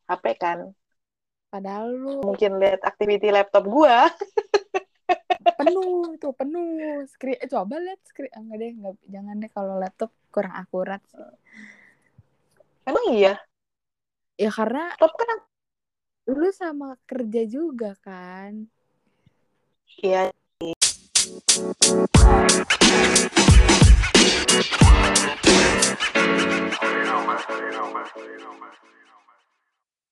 HP 0.07 0.25
kan. 0.39 0.71
Padahal 1.51 1.87
lu 1.91 2.15
Mungkin 2.23 2.59
lihat 2.61 2.81
activity 2.85 3.27
laptop 3.33 3.67
gue. 3.67 3.95
penuh 5.57 6.13
itu 6.13 6.29
penuh. 6.37 7.03
Screen 7.09 7.37
eh, 7.41 7.49
coba 7.49 7.75
lihat 7.81 8.01
screen. 8.05 8.31
Ah, 8.33 8.41
enggak 8.45 8.57
deh 8.61 8.71
enggak 8.77 8.95
jangan 9.09 9.35
deh 9.41 9.51
kalau 9.51 9.75
laptop 9.81 10.11
kurang 10.29 10.53
akurat 10.53 11.01
emang 12.87 13.05
iya? 13.11 13.35
Ya 14.39 14.49
karena 14.53 14.95
laptop 14.95 15.13
kan 15.17 15.29
lu 16.31 16.49
sama 16.55 16.95
kerja 17.03 17.41
juga 17.43 17.97
kan. 17.99 18.71
Iya. 19.99 20.31